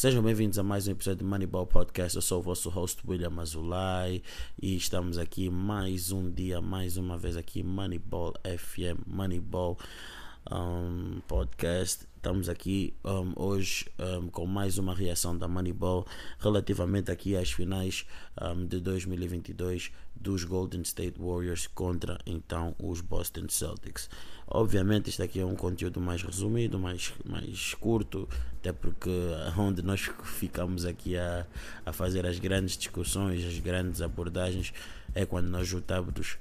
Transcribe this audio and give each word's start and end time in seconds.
Sejam 0.00 0.22
bem-vindos 0.22 0.58
a 0.58 0.62
mais 0.62 0.88
um 0.88 0.92
episódio 0.92 1.18
de 1.18 1.24
Moneyball 1.24 1.66
Podcast. 1.66 2.16
Eu 2.16 2.22
sou 2.22 2.38
o 2.38 2.42
vosso 2.42 2.70
host 2.70 3.02
William 3.06 3.38
Azulay 3.38 4.22
e 4.58 4.74
estamos 4.74 5.18
aqui 5.18 5.50
mais 5.50 6.10
um 6.10 6.30
dia, 6.30 6.58
mais 6.58 6.96
uma 6.96 7.18
vez 7.18 7.36
aqui 7.36 7.62
Moneyball 7.62 8.32
FM, 8.42 9.06
Moneyball 9.06 9.76
um, 10.50 11.20
Podcast. 11.28 12.06
Estamos 12.16 12.48
aqui 12.48 12.94
um, 13.04 13.34
hoje 13.36 13.90
um, 13.98 14.28
com 14.28 14.46
mais 14.46 14.78
uma 14.78 14.94
reação 14.94 15.36
da 15.36 15.46
Moneyball 15.46 16.06
relativamente 16.38 17.10
aqui 17.10 17.36
às 17.36 17.52
finais 17.52 18.06
de 18.68 18.80
2022 18.80 19.92
dos 20.16 20.44
Golden 20.44 20.80
State 20.80 21.18
Warriors 21.18 21.66
contra 21.66 22.18
então 22.24 22.74
os 22.78 23.02
Boston 23.02 23.50
Celtics. 23.50 24.08
Obviamente 24.52 25.08
isto 25.08 25.22
aqui 25.22 25.38
é 25.38 25.46
um 25.46 25.54
conteúdo 25.54 26.00
mais 26.00 26.22
resumido, 26.22 26.76
mais, 26.76 27.12
mais 27.24 27.72
curto, 27.74 28.28
até 28.58 28.72
porque 28.72 29.10
onde 29.56 29.80
nós 29.80 30.10
ficamos 30.24 30.84
aqui 30.84 31.16
a, 31.16 31.46
a 31.86 31.92
fazer 31.92 32.26
as 32.26 32.38
grandes 32.40 32.76
discussões, 32.76 33.44
as 33.44 33.58
grandes 33.60 34.02
abordagens, 34.02 34.72
é 35.14 35.24
quando 35.24 35.46
nós 35.46 35.68
juntamos 35.68 36.36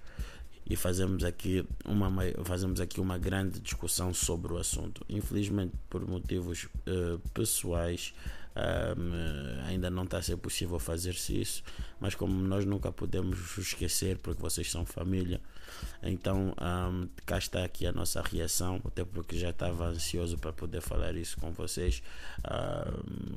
e 0.68 0.76
fazemos 0.76 1.24
aqui 1.24 1.66
uma 1.86 2.12
fazemos 2.44 2.80
aqui 2.80 3.00
uma 3.02 3.18
grande 3.18 3.60
discussão 3.60 4.14
sobre 4.14 4.54
o 4.54 4.58
assunto. 4.58 5.06
Infelizmente 5.08 5.74
por 5.90 6.08
motivos 6.08 6.66
uh, 6.66 7.20
pessoais 7.34 8.14
um, 8.98 9.68
ainda 9.68 9.90
não 9.90 10.04
está 10.04 10.18
a 10.18 10.22
ser 10.22 10.38
possível 10.38 10.80
fazer-se 10.80 11.40
isso, 11.40 11.64
mas 12.00 12.16
como 12.16 12.34
nós 12.34 12.66
nunca 12.66 12.92
podemos 12.92 13.58
esquecer, 13.58 14.18
porque 14.18 14.42
vocês 14.42 14.70
são 14.70 14.86
família, 14.86 15.40
então 16.02 16.54
um, 16.60 17.08
cá 17.26 17.38
está 17.38 17.64
aqui 17.64 17.86
a 17.86 17.92
nossa 17.92 18.22
reação, 18.22 18.82
até 18.86 19.04
porque 19.04 19.38
já 19.38 19.50
estava 19.50 19.88
ansioso 19.88 20.38
para 20.38 20.54
poder 20.54 20.82
falar 20.82 21.16
isso 21.16 21.38
com 21.40 21.52
vocês 21.52 22.02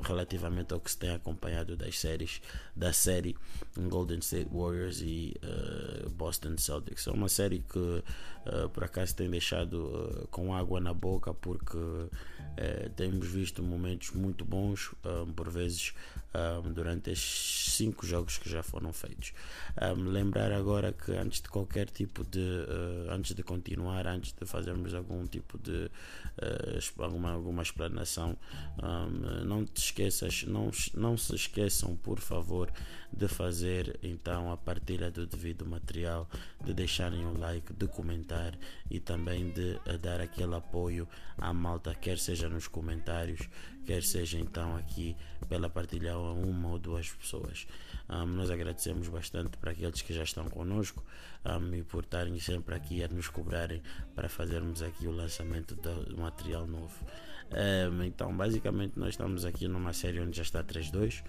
relativamente 0.03 0.73
ao 0.73 0.81
que 0.81 0.91
se 0.91 0.99
tem 0.99 1.11
acompanhado 1.11 1.77
das 1.77 1.99
séries 1.99 2.41
da 2.75 2.93
série 2.93 3.37
Golden 3.77 4.19
State 4.19 4.49
Warriors 4.53 5.01
e 5.03 5.35
uh, 5.43 6.11
Boston 6.11 6.57
Celtics. 6.57 7.07
É 7.07 7.11
uma 7.11 7.29
série 7.29 7.61
que 7.61 7.79
uh, 7.79 8.69
por 8.73 8.85
acaso 8.85 9.15
tem 9.15 9.31
deixado 9.31 9.75
uh, 9.75 10.29
com 10.29 10.55
água 10.55 10.81
na 10.81 10.95
boca 10.95 11.35
porque 11.35 11.79
temos 12.97 13.29
visto 13.29 13.63
momentos 13.63 14.11
muito 14.11 14.45
bons 14.45 14.95
por 15.35 15.49
vezes 15.49 15.95
durante 16.75 17.11
estes 17.11 17.73
cinco 17.73 18.05
jogos 18.05 18.37
que 18.37 18.51
já 18.51 18.63
foram 18.63 18.93
feitos. 18.93 19.33
Lembrar 19.97 20.53
agora 20.53 20.93
que 20.93 21.13
antes 21.13 21.41
de 21.41 21.49
qualquer 21.49 21.89
tipo 21.89 22.23
de 22.33 22.41
uh, 22.41 23.11
antes 23.11 23.35
de 23.35 23.43
continuar, 23.43 24.07
antes 24.07 24.33
de 24.33 24.47
fazermos 24.47 24.95
algum 24.95 25.27
tipo 25.27 25.59
de 25.59 25.85
uh, 25.85 27.03
alguma, 27.03 27.33
alguma 27.33 27.63
explanação, 27.63 28.37
não 29.45 29.65
te 29.65 29.83
esqueças, 29.83 30.45
não, 30.45 30.71
não 30.95 31.17
se 31.17 31.35
esqueçam 31.35 31.95
por 31.97 32.19
favor 32.19 32.73
de 33.13 33.29
fazer 33.29 33.99
então 34.03 34.51
a 34.51 34.57
partilha 34.57 35.11
do 35.11 35.27
devido 35.27 35.67
material, 35.67 36.29
de 36.65 36.73
deixarem 36.73 37.27
o 37.27 37.39
like, 37.39 37.73
de 37.75 37.87
comentar 37.87 38.59
e 38.91 38.99
também 38.99 39.51
de 39.51 39.79
uh, 39.87 39.99
dar 39.99 40.21
aquele 40.21 40.55
apoio 40.55 41.07
à 41.37 41.53
malta, 41.53 41.95
quer 41.95 42.19
seja 42.19 42.49
nos 42.49 42.67
comentários, 42.67 43.49
quer 43.85 44.03
seja 44.03 44.39
então 44.39 44.77
aqui 44.77 45.15
pela 45.49 45.69
partilha 45.69 46.13
a 46.13 46.33
uma 46.33 46.71
ou 46.71 46.79
duas 46.79 47.11
pessoas. 47.11 47.67
Um, 48.09 48.27
nós 48.27 48.51
agradecemos 48.51 49.09
bastante 49.09 49.57
para 49.57 49.73
aqueles 49.73 50.03
que 50.03 50.13
já 50.13 50.23
estão 50.23 50.49
conosco 50.49 51.05
um, 51.45 51.75
e 51.75 51.83
por 51.83 52.05
estarem 52.05 52.39
sempre 52.39 52.75
aqui 52.75 53.03
a 53.03 53.09
nos 53.09 53.29
cobrarem 53.29 53.83
para 54.15 54.29
fazermos 54.29 54.83
aqui 54.83 55.07
o 55.07 55.13
lançamento 55.13 55.75
do 55.75 56.17
material 56.17 56.67
novo. 56.67 56.95
Um, 57.53 58.03
então, 58.03 58.35
basicamente, 58.35 58.99
nós 58.99 59.11
estamos 59.11 59.45
aqui 59.45 59.69
numa 59.69 59.93
série 59.93 60.21
onde 60.21 60.37
já 60.37 60.43
está 60.43 60.65
3-2. 60.65 61.23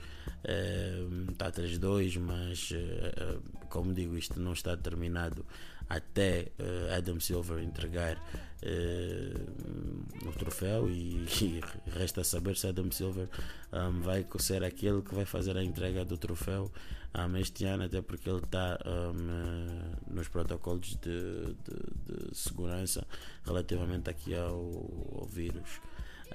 está 1.29 1.51
3-2, 1.51 2.19
mas, 2.19 2.71
uh, 2.71 3.41
como 3.69 3.93
digo, 3.93 4.17
isto 4.17 4.39
não 4.39 4.53
está 4.53 4.75
terminado 4.77 5.45
até 5.89 6.51
uh, 6.59 6.97
Adam 6.97 7.19
Silver 7.19 7.63
entregar 7.63 8.17
uh, 8.17 10.27
o 10.27 10.31
troféu 10.33 10.89
e, 10.89 11.25
e, 11.41 11.61
resta 11.87 12.23
saber 12.23 12.57
se 12.57 12.67
Adam 12.67 12.91
Silver 12.91 13.27
um, 13.71 14.01
vai 14.01 14.25
ser 14.39 14.63
aquele 14.63 15.01
que 15.01 15.13
vai 15.13 15.25
fazer 15.25 15.57
a 15.57 15.63
entrega 15.63 16.05
do 16.05 16.17
troféu 16.17 16.71
um, 17.15 17.37
este 17.37 17.65
ano, 17.65 17.83
até 17.83 18.01
porque 18.01 18.29
ele 18.29 18.39
está 18.39 18.79
um, 18.85 20.13
nos 20.13 20.27
protocolos 20.27 20.97
de, 20.97 20.97
de, 20.97 22.29
de, 22.29 22.37
segurança 22.37 23.05
relativamente 23.45 24.09
aqui 24.09 24.33
ao, 24.33 25.19
ao 25.19 25.27
vírus. 25.27 25.81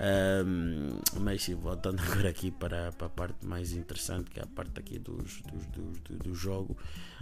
Um, 0.01 1.01
mas 1.21 1.43
sim, 1.43 1.57
voltando 1.57 2.01
agora 2.07 2.29
aqui 2.29 2.51
para, 2.53 2.93
para 2.93 3.09
a 3.09 3.11
parte 3.11 3.45
mais 3.45 3.73
interessante, 3.73 4.31
que 4.31 4.39
é 4.39 4.45
a 4.45 4.47
parte 4.47 4.79
aqui 4.79 4.99
dos, 4.99 5.43
dos, 5.43 5.67
dos 5.67 6.01
do, 6.01 6.19
do, 6.19 6.35
jogo. 6.35 6.77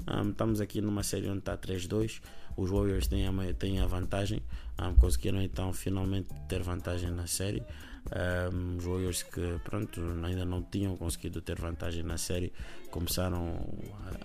Um, 0.07 0.31
estamos 0.31 0.61
aqui 0.61 0.81
numa 0.81 1.03
série 1.03 1.29
onde 1.29 1.39
está 1.39 1.57
3-2. 1.57 2.21
Os 2.57 2.71
Warriors 2.71 3.07
têm 3.07 3.27
a, 3.27 3.33
têm 3.55 3.81
a 3.81 3.87
vantagem, 3.87 4.43
um, 4.79 4.95
conseguiram 4.95 5.41
então 5.41 5.73
finalmente 5.73 6.29
ter 6.49 6.63
vantagem 6.63 7.11
na 7.11 7.27
série. 7.27 7.63
Os 8.79 8.85
Warriors 8.85 9.25
que 9.25 9.59
pronto, 9.65 10.01
ainda 10.23 10.45
não 10.45 10.63
tinham 10.63 10.97
conseguido 10.97 11.41
ter 11.41 11.59
vantagem 11.59 12.05
na 12.05 12.17
série 12.17 12.53
começaram 12.89 13.69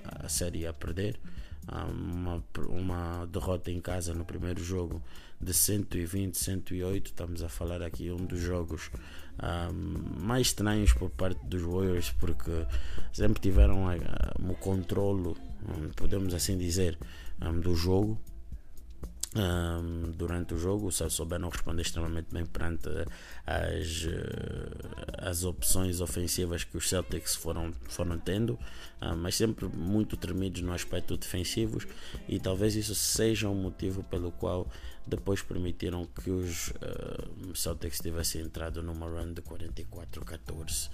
a, 0.06 0.28
a 0.28 0.29
série 0.29 0.68
a 0.68 0.72
perder 0.72 1.19
uma, 1.68 2.44
uma 2.68 3.26
derrota 3.28 3.72
em 3.72 3.80
casa 3.80 4.14
no 4.14 4.26
primeiro 4.26 4.64
jogo 4.64 5.02
de 5.40 5.54
120, 5.54 6.38
108. 6.38 7.08
Estamos 7.08 7.44
a 7.44 7.50
falar 7.50 7.82
aqui 7.82 8.12
um 8.12 8.26
dos 8.26 8.40
jogos 8.40 8.90
um, 9.42 10.24
mais 10.26 10.48
estranhos 10.48 10.94
por 10.94 11.10
parte 11.10 11.44
dos 11.46 11.62
Warriors, 11.62 12.12
porque 12.20 12.66
sempre 13.14 13.42
tiveram 13.42 13.86
um, 13.86 14.52
o 14.52 14.56
controlo, 14.56 15.38
um, 15.68 15.90
podemos 15.96 16.34
assim 16.34 16.58
dizer, 16.58 16.98
do 17.62 17.76
jogo 17.76 18.20
um, 19.34 20.12
durante 20.12 20.53
o 20.53 20.58
jogo, 20.58 20.92
se 20.92 21.09
souberam 21.09 21.50
responder 21.50 21.84
extremamente 21.84 22.28
bem 22.31 22.46
perante 22.46 22.90
as, 23.46 24.06
eh, 24.06 25.30
as 25.30 25.44
opções 25.46 26.02
ofensivas 26.02 26.66
que 26.66 26.75
os 26.75 26.90
Celtics 26.90 27.36
foram, 27.36 27.74
foram 27.88 28.19
tendo, 28.19 28.59
um, 29.02 29.16
mas 29.16 29.36
sempre 29.36 29.68
muito 29.68 30.18
tremidos 30.18 30.62
no 30.62 30.74
aspecto 30.74 31.16
defensivo 31.16 31.80
e 32.28 32.40
talvez 32.40 32.75
isso 32.75 32.94
seja 32.94 33.47
um 33.47 33.56
motivo 33.56 34.03
pelo 34.03 34.31
qual 34.34 34.68
depois 35.08 35.42
permitiram 35.42 36.06
que 36.06 36.30
os 36.30 36.68
uh, 36.69 37.56
Celtics 37.56 38.00
tivessem 38.00 38.42
entrado 38.42 38.84
numa 38.84 39.08
run 39.08 39.34
de 39.34 39.42
44-14 39.42 40.90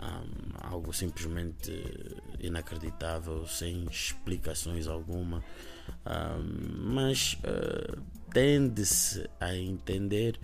um, 0.00 0.66
algo 0.66 0.92
simplesmente 0.92 1.70
inacreditável 2.40 3.46
sem 3.46 3.84
explicações 3.84 4.88
alguma 4.88 5.44
mas 6.78 7.38
uh, 7.44 8.00
tende-se 8.32 9.28
a 9.40 9.54
entender 9.56 10.38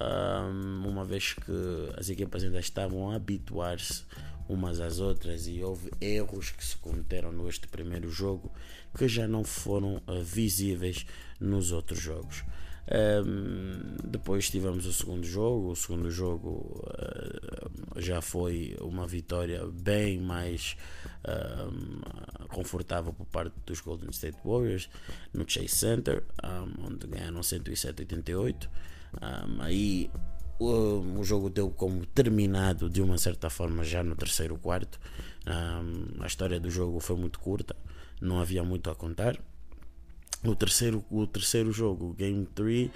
um, 0.00 0.88
uma 0.88 1.04
vez 1.04 1.34
que 1.34 1.52
as 1.96 2.08
equipas 2.08 2.42
ainda 2.42 2.58
estavam 2.58 3.10
a 3.10 3.16
habituar-se 3.16 4.04
umas 4.48 4.80
às 4.80 5.00
outras 5.00 5.46
e 5.48 5.62
houve 5.62 5.90
erros 6.00 6.50
que 6.50 6.64
se 6.64 6.76
cometeram 6.76 7.32
neste 7.32 7.66
primeiro 7.66 8.10
jogo 8.10 8.50
que 8.96 9.08
já 9.08 9.26
não 9.26 9.44
foram 9.44 10.02
uh, 10.06 10.22
visíveis 10.22 11.06
nos 11.40 11.72
outros 11.72 12.00
jogos. 12.00 12.44
Um, 12.88 13.96
depois 14.04 14.48
tivemos 14.48 14.86
o 14.86 14.92
segundo 14.92 15.24
jogo. 15.24 15.70
O 15.70 15.76
segundo 15.76 16.10
jogo 16.10 16.84
uh, 16.86 18.00
já 18.00 18.20
foi 18.20 18.76
uma 18.80 19.06
vitória 19.06 19.66
bem 19.66 20.20
mais 20.20 20.76
uh, 21.24 22.46
confortável 22.48 23.12
por 23.12 23.26
parte 23.26 23.54
dos 23.66 23.80
Golden 23.80 24.10
State 24.10 24.38
Warriors 24.44 24.88
no 25.32 25.48
Chase 25.48 25.68
Center, 25.68 26.22
um, 26.44 26.86
onde 26.86 27.06
ganharam 27.06 27.40
107-88. 27.40 28.68
Um, 29.20 29.62
aí 29.62 30.10
o, 30.58 31.18
o, 31.18 31.24
jogo 31.24 31.50
deu 31.50 31.70
como 31.70 32.06
terminado 32.06 32.88
de 32.88 33.02
uma 33.02 33.18
certa 33.18 33.50
forma 33.50 33.82
já 33.84 34.02
no 34.02 34.14
terceiro 34.14 34.56
quarto. 34.58 34.98
a 35.46 36.26
história 36.26 36.60
do 36.60 36.70
jogo 36.70 37.00
foi 37.00 37.16
muito 37.16 37.38
curta, 37.38 37.74
não 38.20 38.40
havia 38.40 38.62
muito 38.62 38.90
a 38.90 38.94
contar 38.94 39.38
o 40.44 40.54
terceiro, 40.54 41.04
o 41.10 41.26
terceiro 41.26 41.72
jogo, 41.72 42.12
Game 42.14 42.46
3, 42.46 42.90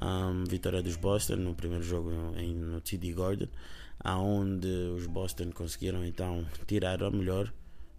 um, 0.00 0.44
vitória 0.44 0.82
dos 0.82 0.96
Boston 0.96 1.36
no 1.36 1.54
primeiro 1.54 1.84
jogo 1.84 2.10
em, 2.36 2.54
no 2.54 2.80
TD 2.80 3.12
Gordon, 3.12 3.48
aonde 4.00 4.68
os 4.68 5.06
Boston 5.06 5.50
conseguiram 5.52 6.04
então 6.04 6.46
tirar 6.66 7.02
a 7.02 7.10
melhor 7.10 7.52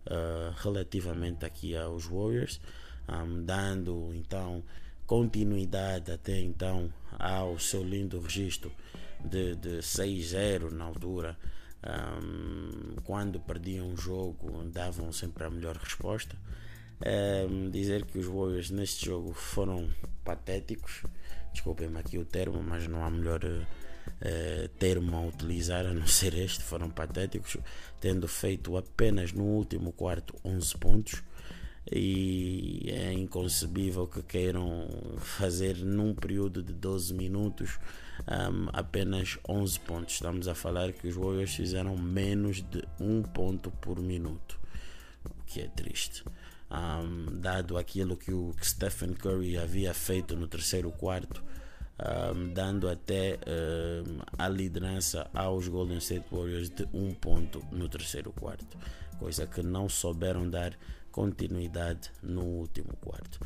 uh, 0.07 0.53
relativamente 0.57 1.45
aqui 1.45 1.75
aos 1.75 2.05
Warriors, 2.05 2.59
um, 3.07 3.43
dando 3.43 4.11
então 4.13 4.63
continuidade 5.05 6.11
até 6.11 6.39
então 6.39 6.93
ao 7.17 7.57
seu 7.57 7.83
lindo 7.83 8.19
registro 8.19 8.71
de, 9.23 9.55
de 9.55 9.77
6-0 9.79 10.71
na 10.71 10.85
altura. 10.85 11.37
Um, 11.81 12.95
quando 13.03 13.39
perdiam 13.39 13.87
um 13.87 13.97
jogo, 13.97 14.63
davam 14.65 15.11
sempre 15.11 15.45
a 15.45 15.49
melhor 15.49 15.77
resposta. 15.77 16.35
Dizer 17.71 18.05
que 18.05 18.19
os 18.19 18.25
Warriors 18.25 18.69
neste 18.69 19.05
jogo 19.05 19.33
foram 19.33 19.89
patéticos. 20.23 21.03
Desculpem-me 21.53 21.99
aqui 21.99 22.17
o 22.17 22.25
termo, 22.25 22.61
mas 22.61 22.87
não 22.87 23.03
há 23.03 23.09
melhor 23.09 23.43
uh, 23.43 24.67
termo 24.77 25.17
a 25.17 25.21
utilizar, 25.21 25.85
a 25.85 25.93
não 25.93 26.05
ser 26.07 26.33
este, 26.37 26.63
foram 26.63 26.89
patéticos, 26.89 27.57
tendo 27.99 28.27
feito 28.27 28.75
apenas 28.77 29.31
no 29.31 29.43
último 29.43 29.91
quarto 29.91 30.35
11 30.43 30.77
pontos. 30.77 31.23
E 31.91 32.87
é 32.91 33.11
inconcebível 33.13 34.05
que 34.05 34.21
queiram 34.21 34.87
fazer 35.17 35.77
num 35.77 36.13
período 36.13 36.61
de 36.61 36.71
12 36.71 37.15
minutos 37.15 37.79
um, 38.27 38.69
apenas 38.73 39.39
11 39.47 39.79
pontos. 39.79 40.13
Estamos 40.15 40.47
a 40.47 40.53
falar 40.53 40.91
que 40.91 41.07
os 41.07 41.15
Warriors 41.15 41.55
fizeram 41.55 41.97
menos 41.97 42.61
de 42.61 42.83
um 42.99 43.23
ponto 43.23 43.71
por 43.71 43.99
minuto, 43.99 44.59
o 45.25 45.43
que 45.45 45.61
é 45.61 45.67
triste. 45.67 46.23
Um, 46.71 47.39
dado 47.39 47.77
aquilo 47.77 48.15
que 48.15 48.31
o 48.31 48.53
Stephen 48.61 49.13
Curry 49.13 49.57
havia 49.57 49.93
feito 49.93 50.35
no 50.35 50.47
terceiro 50.47 50.91
quarto, 50.91 51.43
um, 51.99 52.53
dando 52.53 52.87
até 52.87 53.39
um, 53.47 54.19
a 54.37 54.47
liderança 54.47 55.27
aos 55.33 55.67
Golden 55.67 55.97
State 55.97 56.27
Warriors 56.31 56.69
de 56.69 56.87
um 56.93 57.13
ponto 57.13 57.63
no 57.71 57.89
terceiro 57.89 58.31
quarto, 58.31 58.77
coisa 59.17 59.47
que 59.47 59.63
não 59.63 59.89
souberam 59.89 60.47
dar 60.47 60.77
continuidade 61.11 62.11
no 62.21 62.43
último 62.43 62.95
quarto. 63.01 63.39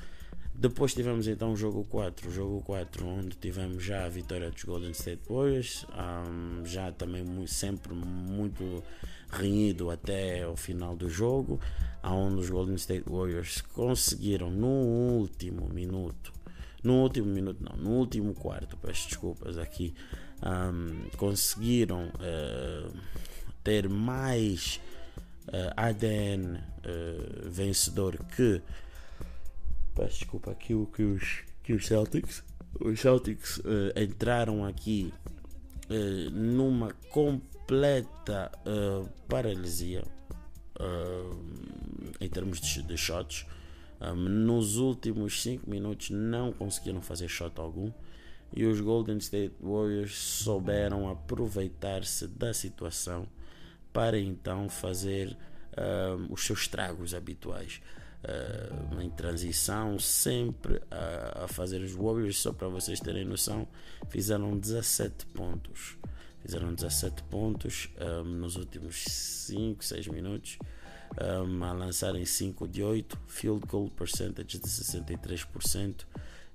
Depois 0.56 0.94
tivemos 0.94 1.28
então 1.28 1.52
o 1.54 1.56
jogo 1.56 1.84
4, 1.86 2.30
o 2.30 2.32
jogo 2.32 2.62
4 2.62 3.08
onde 3.08 3.36
tivemos 3.36 3.84
já 3.84 4.06
a 4.06 4.10
vitória 4.10 4.52
dos 4.52 4.64
Golden 4.64 4.92
State 4.92 5.24
Warriors, 5.28 5.86
um, 5.94 6.64
já 6.64 6.92
também 6.92 7.24
muito, 7.24 7.52
sempre 7.52 7.94
muito 7.94 8.84
renhido 9.34 9.90
até 9.90 10.48
o 10.48 10.56
final 10.56 10.96
do 10.96 11.10
jogo, 11.10 11.60
onde 12.04 12.42
os 12.42 12.50
Golden 12.50 12.76
State 12.76 13.10
Warriors 13.10 13.62
conseguiram 13.62 14.52
no 14.52 14.68
último 14.68 15.68
minuto 15.70 16.34
no 16.84 17.02
último 17.02 17.28
minuto, 17.28 17.64
não, 17.64 17.78
no 17.78 17.92
último 17.92 18.34
quarto, 18.34 18.76
peço 18.78 19.08
desculpas 19.08 19.58
aqui, 19.58 19.96
um, 20.44 21.10
conseguiram 21.18 22.10
uh, 22.10 22.94
ter 23.64 23.88
mais 23.88 24.82
uh, 25.48 25.56
eh, 25.56 25.74
ADN 25.78 26.58
uh, 26.58 26.62
eh, 26.84 27.50
vencedor 27.50 28.18
que, 28.36 28.62
peço 29.96 30.20
desculpa 30.20 30.52
aqui, 30.52 30.74
o 30.74 30.86
que 30.86 31.04
os, 31.04 31.44
que 31.64 31.72
os 31.72 31.88
Celtics, 31.88 32.44
os 32.82 33.00
Celtics 33.00 33.62
entraram 33.96 34.66
aqui 34.66 35.14
numa 36.32 36.92
completa 37.64 38.52
paralisia 39.28 40.04
em 42.20 42.30
termos 42.30 42.60
de, 42.60 42.84
de 42.84 42.98
shots 42.98 43.46
um, 44.02 44.16
nos 44.16 44.78
últimos 44.78 45.42
5 45.42 45.70
minutos 45.70 46.10
não 46.10 46.52
conseguiram 46.52 47.02
fazer 47.02 47.30
shot 47.30 47.58
algum 47.60 47.92
e 48.54 48.66
os 48.66 48.82
Golden 48.82 49.18
State 49.18 49.56
Warriors 49.62 50.16
souberam 50.16 51.10
aproveitar-se 51.10 52.28
da 52.28 52.54
situação 52.54 53.28
para 53.94 54.20
então 54.20 54.68
fazer 54.68 55.36
os 56.30 56.46
seus 56.46 56.62
estragos 56.62 57.16
habituais. 57.16 57.82
Uh, 58.24 59.02
em 59.02 59.10
transição, 59.10 60.00
sempre 60.00 60.82
a, 60.90 61.44
a, 61.44 61.48
fazer 61.48 61.82
os 61.82 61.92
Warriors, 61.92 62.38
só 62.38 62.54
para 62.54 62.70
vocês 62.70 63.02
terem 63.02 63.26
noção, 63.26 63.68
fizeram 64.08 64.58
17 64.58 65.26
pontos. 65.26 65.98
Fizeram 66.44 66.74
17 66.74 67.24
pontos 67.24 67.90
um, 68.00 68.24
nos 68.24 68.58
últimos 68.58 69.04
5, 69.06 69.84
6 69.84 70.08
minutos 70.10 70.58
um, 71.22 71.64
a 71.64 71.72
lançarem 71.72 72.26
5 72.26 72.68
de 72.68 72.84
8, 72.84 73.18
field 73.28 73.66
goal 73.66 73.90
percentage 73.90 74.60
de 74.60 74.68
63% 74.68 76.06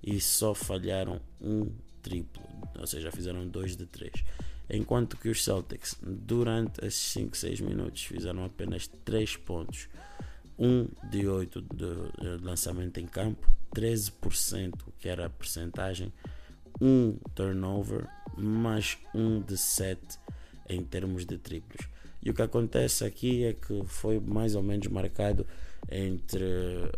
e 0.02 0.20
só 0.20 0.54
falharam 0.54 1.20
um 1.40 1.72
triplo, 2.02 2.42
ou 2.78 2.86
seja, 2.86 3.10
fizeram 3.10 3.46
2 3.48 3.76
de 3.76 3.86
3. 3.86 4.12
Enquanto 4.70 5.16
que 5.16 5.28
os 5.28 5.42
Celtics, 5.42 5.96
durante 6.02 6.84
esses 6.84 7.00
5, 7.12 7.36
6 7.36 7.60
minutos, 7.60 8.04
fizeram 8.04 8.44
apenas 8.44 8.86
3 8.86 9.36
pontos, 9.38 9.88
1 10.58 10.88
de 11.10 11.26
8 11.26 11.62
de, 11.62 12.38
de 12.38 12.44
lançamento 12.44 12.98
em 12.98 13.06
campo, 13.06 13.48
13% 13.74 14.74
que 14.98 15.08
era 15.08 15.26
a 15.26 15.30
percentagem, 15.30 16.12
1 16.80 17.18
turnover, 17.34 18.06
mais 18.38 18.98
1 19.14 19.42
de 19.42 19.56
7 19.56 20.00
em 20.68 20.82
termos 20.82 21.24
de 21.24 21.38
triplos. 21.38 21.88
E 22.22 22.30
o 22.30 22.34
que 22.34 22.42
acontece 22.42 23.04
aqui 23.04 23.44
é 23.44 23.52
que 23.52 23.82
foi 23.86 24.18
mais 24.18 24.54
ou 24.54 24.62
menos 24.62 24.86
marcado 24.88 25.46
entre 25.90 26.44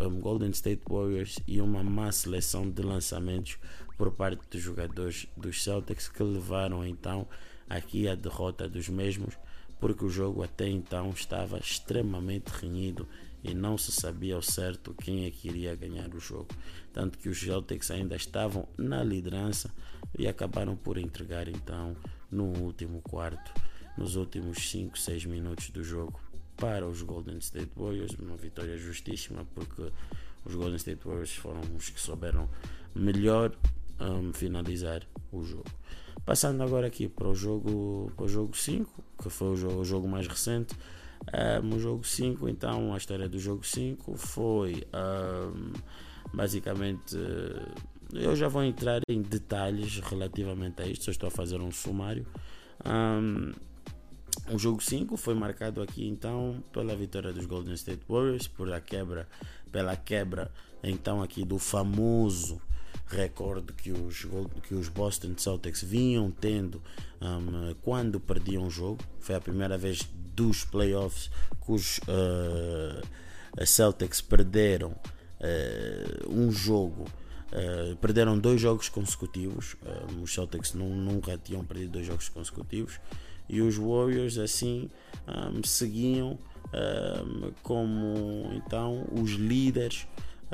um, 0.00 0.18
Golden 0.18 0.50
State 0.50 0.82
Warriors 0.88 1.38
e 1.46 1.60
uma 1.60 1.82
má 1.82 2.10
seleção 2.10 2.68
de 2.68 2.82
lançamentos 2.82 3.58
por 3.96 4.10
parte 4.12 4.42
dos 4.50 4.60
jogadores 4.60 5.26
dos 5.36 5.62
Celtics 5.62 6.08
que 6.08 6.22
levaram 6.22 6.84
então 6.86 7.28
aqui 7.68 8.08
a 8.08 8.14
derrota 8.14 8.68
dos 8.68 8.88
mesmos, 8.88 9.34
porque 9.78 10.04
o 10.04 10.10
jogo 10.10 10.42
até 10.42 10.68
então 10.68 11.10
estava 11.10 11.58
extremamente 11.58 12.48
renhido 12.48 13.06
e 13.42 13.54
não 13.54 13.78
se 13.78 13.92
sabia 13.92 14.34
ao 14.34 14.42
certo 14.42 14.94
quem 14.94 15.24
é 15.24 15.30
que 15.30 15.48
iria 15.48 15.74
ganhar 15.74 16.14
o 16.14 16.20
jogo. 16.20 16.48
Tanto 16.92 17.18
que 17.18 17.28
os 17.28 17.40
Celtics 17.40 17.90
ainda 17.90 18.16
estavam 18.16 18.68
na 18.76 19.02
liderança 19.02 19.70
e 20.18 20.26
acabaram 20.26 20.76
por 20.76 20.98
entregar 20.98 21.48
então 21.48 21.96
no 22.30 22.44
último 22.44 23.00
quarto 23.02 23.52
nos 23.96 24.16
últimos 24.16 24.70
5, 24.70 24.98
6 24.98 25.24
minutos 25.26 25.70
do 25.70 25.82
jogo 25.82 26.20
para 26.56 26.86
os 26.86 27.02
Golden 27.02 27.38
State 27.38 27.70
Warriors. 27.76 28.12
Uma 28.18 28.36
vitória 28.36 28.76
justíssima 28.76 29.46
porque 29.54 29.90
os 30.44 30.54
Golden 30.54 30.76
State 30.76 31.00
Warriors 31.04 31.34
foram 31.34 31.60
os 31.76 31.90
que 31.90 32.00
souberam 32.00 32.48
melhor 32.94 33.54
um, 34.00 34.32
finalizar 34.32 35.02
o 35.32 35.42
jogo. 35.42 35.70
Passando 36.24 36.62
agora 36.62 36.86
aqui 36.86 37.08
para 37.08 37.28
o 37.28 37.34
jogo, 37.34 38.12
para 38.16 38.24
o 38.24 38.28
jogo 38.28 38.56
5, 38.56 39.04
que 39.22 39.30
foi 39.30 39.48
o 39.48 39.56
jogo, 39.56 39.80
o 39.80 39.84
jogo 39.84 40.08
mais 40.08 40.26
recente. 40.26 40.74
Um, 41.62 41.76
o 41.76 41.80
jogo 41.80 42.04
5, 42.04 42.48
então, 42.48 42.94
a 42.94 42.96
história 42.96 43.28
do 43.28 43.38
jogo 43.38 43.64
5 43.64 44.16
foi 44.16 44.84
um, 44.94 45.72
basicamente. 46.32 47.16
Eu 48.12 48.34
já 48.34 48.48
vou 48.48 48.64
entrar 48.64 49.02
em 49.08 49.22
detalhes 49.22 50.00
relativamente 50.00 50.82
a 50.82 50.86
isto, 50.86 51.04
só 51.04 51.10
estou 51.10 51.28
a 51.28 51.30
fazer 51.30 51.60
um 51.60 51.70
sumário. 51.70 52.26
Um, 52.84 53.52
o 54.52 54.58
jogo 54.58 54.82
5 54.82 55.16
foi 55.16 55.34
marcado 55.34 55.82
aqui 55.82 56.08
então 56.08 56.62
pela 56.72 56.96
vitória 56.96 57.32
dos 57.32 57.46
Golden 57.46 57.74
State 57.74 58.02
Warriors, 58.08 58.48
por 58.48 58.72
a 58.72 58.80
quebra, 58.80 59.28
pela 59.70 59.94
quebra 59.96 60.50
então 60.82 61.22
aqui 61.22 61.44
do 61.44 61.58
famoso 61.58 62.60
recorde 63.06 63.72
que 63.72 63.90
os, 63.92 64.26
que 64.62 64.74
os 64.74 64.88
Boston 64.88 65.34
Celtics 65.36 65.82
vinham 65.82 66.30
tendo 66.30 66.82
um, 67.20 67.74
quando 67.82 68.20
perdiam 68.20 68.66
o 68.66 68.70
jogo. 68.70 69.02
Foi 69.18 69.34
a 69.34 69.40
primeira 69.40 69.76
vez 69.76 70.08
dos 70.40 70.64
playoffs 70.64 71.30
que 71.62 71.70
os 71.70 71.98
uh, 71.98 73.66
Celtics 73.66 74.22
perderam 74.22 74.92
uh, 74.92 76.30
um 76.30 76.50
jogo. 76.50 77.04
Uh, 77.52 77.94
perderam 77.96 78.38
dois 78.38 78.60
jogos 78.60 78.88
consecutivos. 78.88 79.76
os 80.22 80.32
Celtics 80.32 80.72
nunca 80.72 81.36
tinham 81.36 81.64
perdido 81.64 81.92
dois 81.92 82.06
jogos 82.06 82.28
consecutivos 82.28 82.98
e 83.48 83.60
os 83.60 83.76
Warriors 83.76 84.38
assim 84.38 84.88
um, 85.26 85.60
seguiam 85.64 86.38
um, 86.72 87.50
como 87.64 88.48
então 88.54 89.04
os 89.10 89.32
líderes 89.32 90.06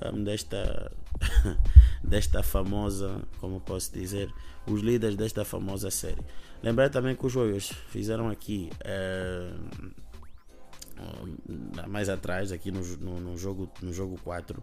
um, 0.05 0.23
desta 0.23 0.93
desta 2.03 2.43
famosa, 2.43 3.23
como 3.41 3.61
posso 3.61 3.93
dizer, 3.93 4.33
os 4.67 4.81
líderes 4.81 5.17
desta 5.17 5.45
famosa 5.45 5.91
série. 5.91 6.23
Lembrar 6.63 6.91
também 6.91 7.15
que 7.15 7.27
os 7.27 7.35
Warriors 7.35 7.71
fizeram 7.89 8.29
aqui 8.29 8.71
mais 11.89 12.09
atrás, 12.09 12.53
aqui 12.53 12.71
no, 12.71 12.81
no, 12.99 13.21
no, 13.21 13.37
jogo 13.37 13.71
no 13.83 13.93
jogo 13.93 14.19
4, 14.25 14.63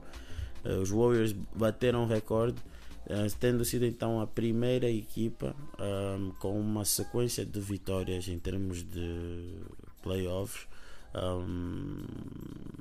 uh, 0.66 0.70
os 0.82 0.90
Warriors 0.90 1.34
bateram 1.56 2.08
recorde 2.08 2.58
eh, 3.06 3.28
tendo 3.38 3.66
sido 3.66 3.86
então 3.86 4.22
a 4.22 4.28
primeira 4.28 4.90
equipa 4.90 5.54
um, 5.78 6.32
com 6.40 6.58
uma 6.58 6.86
sequência 6.86 7.46
de 7.46 7.60
vitórias 7.60 8.30
em 8.30 8.40
termos 8.40 8.82
de 8.82 9.60
playoffs 10.02 10.66
um, 11.14 12.06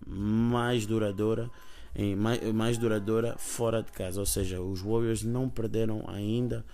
mais 0.07 0.87
duradoura 0.87 1.51
em, 1.95 2.17
mais, 2.17 2.43
mais 2.53 2.79
duradoura 2.79 3.37
fora 3.39 3.83
de 3.83 3.93
casa, 3.93 4.21
ou 4.21 4.27
seja, 4.27 4.61
os 4.61 4.81
Warriors 4.81 5.23
não 5.23 5.49
perderam 5.49 6.05
ainda, 6.09 6.65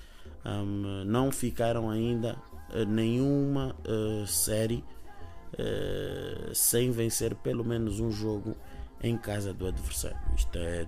um, 0.45 1.05
não 1.05 1.31
ficaram 1.33 1.91
ainda 1.91 2.37
uh, 2.73 2.85
nenhuma 2.85 3.75
uh, 3.87 4.27
série 4.27 4.85
uh, 5.55 6.55
sem 6.55 6.91
vencer 6.91 7.35
pelo 7.37 7.65
menos 7.65 8.01
um 8.01 8.11
jogo 8.11 8.57
em 9.03 9.17
casa 9.17 9.53
do 9.53 9.67
adversário. 9.67 10.19
Isto 10.37 10.59
é 10.59 10.87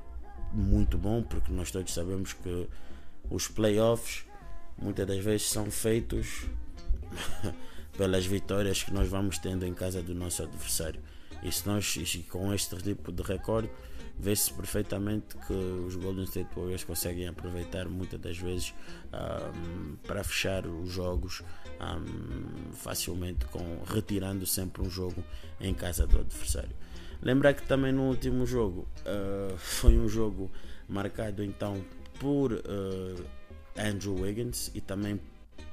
muito 0.53 0.97
bom, 0.99 1.23
porque 1.23 1.53
nós 1.53 1.71
todos 1.71 1.93
sabemos 1.93 2.33
que 2.33 2.69
os 3.29 3.49
playoffs 3.49 4.25
muitas 4.81 5.07
das 5.07 5.19
vezes 5.19 5.49
são 5.51 5.71
feitos 5.71 6.47
pelas 7.97 8.25
vitórias 8.27 8.83
que 8.83 8.93
nós 8.93 9.09
vamos 9.09 9.39
tendo 9.39 9.67
em 9.67 9.75
casa 9.75 10.03
do 10.03 10.15
nosso 10.15 10.43
adversário. 10.43 11.01
E 11.43 11.51
se 11.51 11.67
nós, 11.67 11.99
com 12.29 12.53
este 12.53 12.77
tipo 12.77 13.13
de 13.13 13.23
recorde, 13.23 13.71
vê-se 14.21 14.53
perfeitamente 14.53 15.35
que 15.47 15.53
os 15.53 15.97
Golden 15.97 16.25
State 16.25 16.55
Warriors 16.55 16.85
conseguem 16.85 17.27
aproveitar 17.27 17.89
muitas 17.89 18.21
das 18.21 18.37
vezes 18.37 18.75
um, 19.13 19.97
para 20.07 20.23
fechar 20.23 20.67
os 20.67 20.91
jogos 20.91 21.43
um, 21.81 22.73
facilmente, 22.73 23.47
com, 23.47 23.83
retirando 23.87 24.45
sempre 24.45 24.83
um 24.83 24.91
jogo 24.91 25.25
em 25.59 25.73
casa 25.73 26.07
do 26.07 26.21
adversário. 26.21 26.77
Lembrar 27.23 27.55
que 27.55 27.63
também 27.63 27.93
no 27.93 28.09
último 28.09 28.45
jogo 28.47 28.87
uh, 29.01 29.57
foi 29.59 29.99
um 29.99 30.09
jogo 30.09 30.51
marcado 30.87 31.43
então 31.43 31.83
por 32.19 32.53
uh, 32.53 33.25
Andrew 33.77 34.21
Wiggins 34.21 34.71
e 34.75 34.83
também 34.83 35.19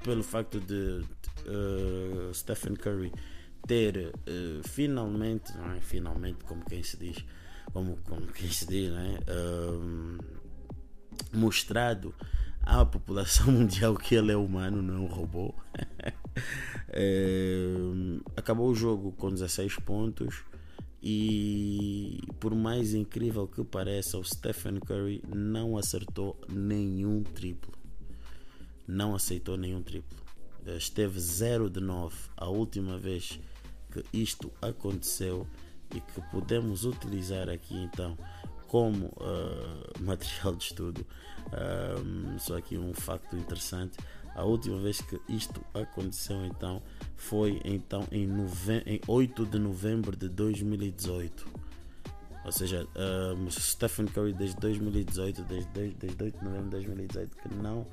pelo 0.04 0.24
facto 0.24 0.60
de 0.62 1.04
uh, 1.46 2.34
Stephen 2.34 2.76
Curry 2.76 3.12
ter 3.68 4.14
finalmente, 4.64 5.52
não 5.58 5.74
é 5.74 5.82
finalmente 5.82 6.46
como 6.46 6.64
quem 6.64 6.82
se 6.82 6.96
diz, 6.96 7.26
como, 7.78 7.96
como 7.98 8.26
quem 8.28 8.50
se 8.50 8.66
diz, 8.66 8.92
né? 8.92 9.20
Uh, 9.30 10.18
mostrado 11.32 12.12
à 12.64 12.84
população 12.84 13.52
mundial 13.54 13.96
que 13.96 14.16
ele 14.16 14.32
é 14.32 14.36
humano, 14.36 14.82
não 14.82 14.96
é 14.96 15.00
um 15.00 15.06
robô. 15.06 15.54
uh, 16.90 18.24
acabou 18.36 18.72
o 18.72 18.76
jogo 18.76 19.12
com 19.12 19.30
16 19.30 19.76
pontos. 19.76 20.44
E 21.04 22.20
por 22.40 22.56
mais 22.56 22.96
incrível 22.96 23.48
que 23.48 23.64
pareça, 23.64 24.18
o 24.18 24.24
Stephen 24.24 24.80
Curry 24.80 25.22
não 25.28 25.78
acertou 25.78 26.36
nenhum 26.50 27.22
triplo. 27.22 27.74
Não 28.88 29.14
aceitou 29.14 29.56
nenhum 29.56 29.84
triplo. 29.84 30.18
Esteve 30.66 31.20
0 31.20 31.70
de 31.70 31.80
9 31.80 32.16
a 32.36 32.50
última 32.50 32.98
vez 32.98 33.40
que 33.92 34.04
isto 34.12 34.52
aconteceu 34.64 35.48
e 35.96 36.02
que 36.02 36.22
podemos 36.32 36.86
utilizar 36.86 37.50
aqui 37.50 37.76
então 37.76 38.18
como 38.68 39.08
uh, 39.08 40.00
material 40.02 40.56
de 40.56 40.64
estudo. 40.64 41.06
Um, 42.04 42.38
só 42.38 42.58
aqui 42.58 42.78
um 42.78 42.94
facto 42.94 43.36
interessante. 43.36 43.98
A 44.36 44.44
última 44.44 44.78
vez 44.80 45.02
que 45.02 45.20
isto 45.30 45.62
aconteceu 45.74 46.46
então 46.46 46.82
foi 47.16 47.60
então 47.66 48.08
em, 48.12 48.28
em 48.86 49.02
8 49.08 49.46
de 49.46 49.58
novembro 49.58 50.16
de 50.16 50.30
2018. 50.30 51.48
Ou 52.46 52.52
seja, 52.52 52.88
um, 53.36 53.50
Stephen 53.50 54.06
Curry 54.06 54.34
desde 54.34 54.56
2018, 54.58 55.44
desde, 55.44 55.70
desde 55.72 56.24
8 56.24 56.38
de 56.38 56.46
novembro 56.46 56.66
de 56.66 56.72
2018, 56.72 57.38
que 57.38 57.56
não 57.56 57.88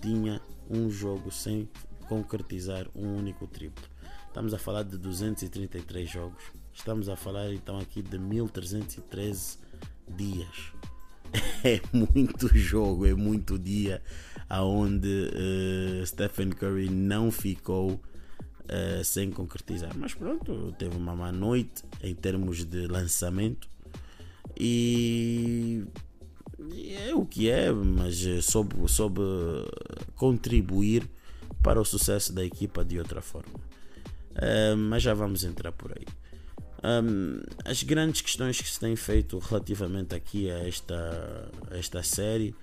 tinha 0.00 0.40
um 0.68 0.90
jogo 0.90 1.30
sem 1.30 1.68
concretizar 2.08 2.86
um 2.94 3.16
único 3.16 3.46
triplo. 3.46 3.84
Estamos 4.26 4.54
a 4.54 4.58
falar 4.58 4.84
de 4.84 4.96
233 4.96 6.08
jogos 6.08 6.42
Estamos 6.80 7.10
a 7.10 7.14
falar 7.14 7.52
então 7.52 7.78
aqui 7.78 8.00
de 8.00 8.18
1313 8.18 9.58
dias. 10.16 10.72
É 11.62 11.78
muito 11.92 12.48
jogo, 12.56 13.06
é 13.06 13.12
muito 13.12 13.58
dia 13.58 14.02
aonde 14.48 15.28
uh, 15.28 16.06
Stephen 16.06 16.48
Curry 16.48 16.88
não 16.88 17.30
ficou 17.30 17.92
uh, 17.92 19.04
sem 19.04 19.30
concretizar. 19.30 19.94
Mas 19.94 20.14
pronto, 20.14 20.74
teve 20.78 20.96
uma 20.96 21.14
má 21.14 21.30
noite 21.30 21.84
em 22.02 22.14
termos 22.14 22.64
de 22.64 22.86
lançamento 22.86 23.68
e 24.58 25.84
é 27.06 27.14
o 27.14 27.26
que 27.26 27.50
é, 27.50 27.70
mas 27.70 28.16
soube, 28.42 28.74
soube 28.88 29.20
contribuir 30.16 31.06
para 31.62 31.78
o 31.78 31.84
sucesso 31.84 32.32
da 32.32 32.42
equipa 32.42 32.82
de 32.82 32.98
outra 32.98 33.20
forma. 33.20 33.60
Uh, 34.30 34.78
mas 34.78 35.02
já 35.02 35.12
vamos 35.12 35.44
entrar 35.44 35.72
por 35.72 35.92
aí. 35.92 36.06
Um, 36.82 37.42
as 37.64 37.82
grandes 37.82 38.22
questões 38.22 38.60
que 38.60 38.68
se 38.68 38.80
têm 38.80 38.96
feito 38.96 39.38
relativamente 39.38 40.14
aqui 40.14 40.50
a 40.50 40.66
esta, 40.66 41.50
a 41.70 41.76
esta 41.76 42.02
série, 42.02 42.54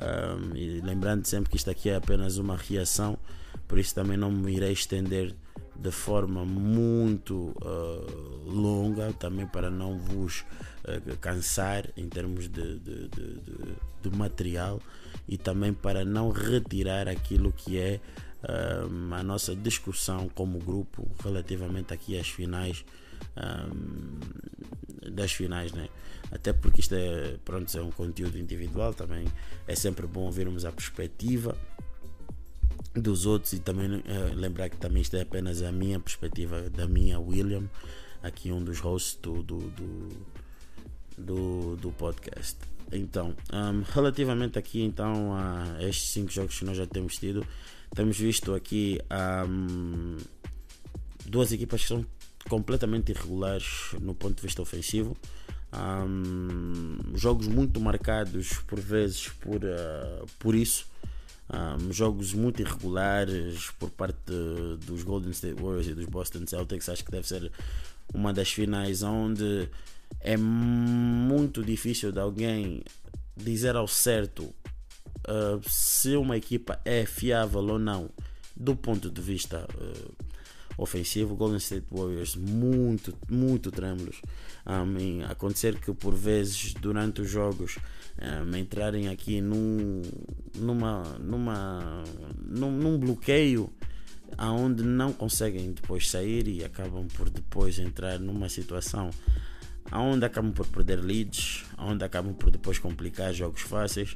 um, 0.00 0.56
e 0.56 0.80
lembrando 0.80 1.26
sempre 1.26 1.50
que 1.50 1.56
isto 1.56 1.70
aqui 1.70 1.90
é 1.90 1.96
apenas 1.96 2.38
uma 2.38 2.56
reação, 2.56 3.18
por 3.66 3.78
isso 3.78 3.94
também 3.94 4.16
não 4.16 4.30
me 4.30 4.54
irei 4.54 4.72
estender 4.72 5.34
de 5.78 5.90
forma 5.92 6.44
muito 6.44 7.54
uh, 7.62 8.50
longa, 8.50 9.12
também 9.12 9.46
para 9.46 9.70
não 9.70 9.96
vos 9.98 10.40
uh, 10.84 11.16
cansar 11.18 11.88
em 11.96 12.08
termos 12.08 12.48
de, 12.48 12.78
de, 12.80 13.08
de, 13.08 13.40
de, 14.02 14.16
material 14.16 14.80
e 15.28 15.38
também 15.38 15.72
para 15.72 16.04
não 16.04 16.30
retirar 16.30 17.06
aquilo 17.06 17.52
que 17.52 17.78
é 17.78 18.00
uh, 18.42 19.14
a 19.14 19.22
nossa 19.22 19.54
discussão 19.54 20.28
como 20.34 20.58
grupo 20.58 21.08
relativamente 21.22 21.94
aqui 21.94 22.18
às 22.18 22.28
finais 22.28 22.84
um, 23.36 25.10
das 25.10 25.32
finais, 25.32 25.72
né? 25.72 25.88
Até 26.30 26.52
porque 26.52 26.80
isto 26.80 26.94
é, 26.94 27.36
pronto, 27.44 27.76
é 27.76 27.82
um 27.82 27.90
conteúdo 27.90 28.38
individual, 28.38 28.92
também 28.92 29.26
é 29.66 29.74
sempre 29.74 30.06
bom 30.06 30.30
vermos 30.30 30.64
a 30.64 30.72
perspectiva 30.72 31.56
dos 32.94 33.26
outros 33.26 33.52
e 33.52 33.58
também 33.58 33.96
uh, 33.96 34.02
lembrar 34.34 34.68
que 34.68 34.76
também 34.76 35.02
isto 35.02 35.16
é 35.16 35.22
apenas 35.22 35.62
a 35.62 35.72
minha 35.72 35.98
perspectiva 35.98 36.68
da 36.70 36.86
minha 36.86 37.18
William, 37.18 37.68
aqui 38.22 38.52
um 38.52 38.62
dos 38.62 38.80
hosts 38.80 39.18
do, 39.20 39.42
do, 39.42 39.58
do, 39.70 40.08
do, 41.16 41.76
do 41.76 41.92
podcast. 41.92 42.56
Então, 42.90 43.34
um, 43.52 43.82
relativamente 43.92 44.58
aqui 44.58 44.82
então 44.82 45.34
a 45.34 45.82
estes 45.82 46.10
cinco 46.10 46.30
jogos 46.30 46.58
que 46.58 46.64
nós 46.64 46.76
já 46.76 46.86
temos 46.86 47.16
tido, 47.16 47.46
temos 47.94 48.18
visto 48.18 48.54
aqui 48.54 48.98
um, 49.46 50.16
duas 51.26 51.52
equipas 51.52 51.82
que 51.82 51.88
são 51.88 52.04
completamente 52.48 53.12
irregulares 53.12 53.92
no 54.00 54.14
ponto 54.14 54.36
de 54.36 54.42
vista 54.42 54.62
ofensivo. 54.62 55.16
Um, 55.72 57.16
jogos 57.16 57.46
muito 57.46 57.78
marcados 57.78 58.54
por 58.66 58.80
vezes 58.80 59.28
por, 59.40 59.56
uh, 59.56 60.26
por 60.38 60.54
isso. 60.54 60.86
Um, 61.50 61.92
jogos 61.92 62.34
muito 62.34 62.60
irregulares 62.60 63.70
por 63.78 63.90
parte 63.90 64.32
dos 64.86 65.02
Golden 65.02 65.30
State 65.30 65.60
Warriors 65.60 65.88
e 65.88 65.94
dos 65.94 66.06
Boston 66.06 66.46
Celtics. 66.46 66.88
Acho 66.88 67.04
que 67.04 67.10
deve 67.10 67.26
ser 67.26 67.50
uma 68.12 68.32
das 68.32 68.50
finais 68.50 69.02
onde 69.02 69.68
é 70.20 70.36
muito 70.36 71.62
difícil 71.62 72.12
de 72.12 72.20
alguém 72.20 72.82
dizer 73.36 73.76
ao 73.76 73.86
certo 73.86 74.44
uh, 74.44 75.60
se 75.68 76.16
uma 76.16 76.36
equipa 76.36 76.80
é 76.84 77.04
fiável 77.06 77.60
ou 77.60 77.78
não 77.78 78.10
do 78.56 78.74
ponto 78.74 79.10
de 79.10 79.20
vista 79.20 79.66
uh, 79.74 80.14
ofensivo. 80.78 81.34
Golden 81.34 81.58
State 81.58 81.86
Warriors 81.90 82.36
muito, 82.36 83.12
muito 83.28 83.70
trêmulos. 83.70 84.22
Um, 84.64 85.24
acontecer 85.28 85.78
que 85.78 85.92
por 85.92 86.14
vezes 86.14 86.72
durante 86.74 87.20
os 87.20 87.28
jogos 87.28 87.76
um, 88.22 88.56
entrarem 88.56 89.08
aqui 89.08 89.40
num, 89.40 90.02
numa, 90.54 91.02
numa, 91.18 92.04
num, 92.40 92.70
num 92.70 92.98
bloqueio 92.98 93.70
aonde 94.36 94.82
não 94.82 95.12
conseguem 95.12 95.72
depois 95.72 96.08
sair 96.08 96.46
e 96.46 96.64
acabam 96.64 97.06
por 97.08 97.28
depois 97.30 97.78
entrar 97.78 98.18
numa 98.18 98.48
situação 98.48 99.10
aonde 99.90 100.24
acabam 100.24 100.52
por 100.52 100.66
perder 100.66 101.02
leads, 101.02 101.64
aonde 101.76 102.04
acabam 102.04 102.34
por 102.34 102.50
depois 102.50 102.78
complicar 102.78 103.32
jogos 103.32 103.62
fáceis. 103.62 104.14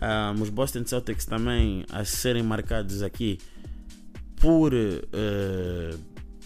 Um, 0.00 0.42
os 0.42 0.50
Boston 0.50 0.84
Celtics 0.86 1.24
também 1.24 1.84
a 1.90 2.04
serem 2.04 2.42
marcados 2.42 3.02
aqui 3.02 3.38
por 4.40 4.72
uh, 4.72 5.98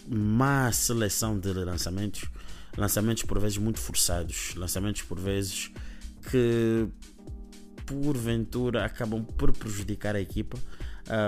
má 0.09 0.71
seleção 0.73 1.39
de 1.39 1.53
lançamentos, 1.53 2.25
lançamentos 2.77 3.23
por 3.25 3.39
vezes 3.39 3.59
muito 3.59 3.79
forçados, 3.79 4.55
lançamentos 4.57 5.03
por 5.03 5.19
vezes 5.19 5.71
que 6.31 6.89
porventura 7.87 8.85
acabam 8.85 9.25
por 9.25 9.53
prejudicar 9.53 10.17
a 10.17 10.21
equipa. 10.21 10.59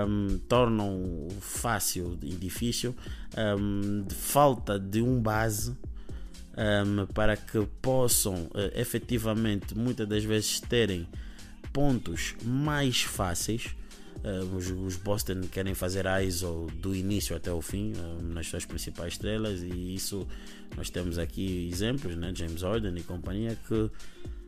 Um, 0.07 0.37
tornam 0.47 1.27
fácil 1.41 2.17
e 2.23 2.33
difícil, 2.33 2.95
um, 3.37 4.03
de 4.03 4.15
falta 4.15 4.79
de 4.79 5.01
um 5.01 5.21
base 5.21 5.75
um, 6.55 7.05
para 7.07 7.35
que 7.35 7.63
possam 7.81 8.45
uh, 8.45 8.71
efetivamente 8.73 9.77
muitas 9.77 10.07
das 10.07 10.23
vezes 10.23 10.61
terem 10.61 11.07
pontos 11.73 12.35
mais 12.41 13.01
fáceis 13.01 13.75
Uh, 14.23 14.55
os, 14.55 14.71
os, 14.71 14.95
Boston 14.95 15.41
querem 15.51 15.75
fazer 15.75 16.05
ISO 16.23 16.67
do 16.77 16.95
início 16.95 17.35
até 17.35 17.51
o 17.51 17.61
fim 17.61 17.93
uh, 17.93 18.23
nas 18.23 18.47
suas 18.47 18.65
principais 18.65 19.13
estrelas 19.13 19.61
e 19.61 19.93
isso 19.93 20.27
nós 20.75 20.89
temos 20.89 21.19
aqui 21.19 21.69
exemplos, 21.71 22.15
né? 22.15 22.31
James 22.33 22.63
Harden 22.63 22.95
e 22.97 23.03
companhia 23.03 23.55
que 23.67 23.91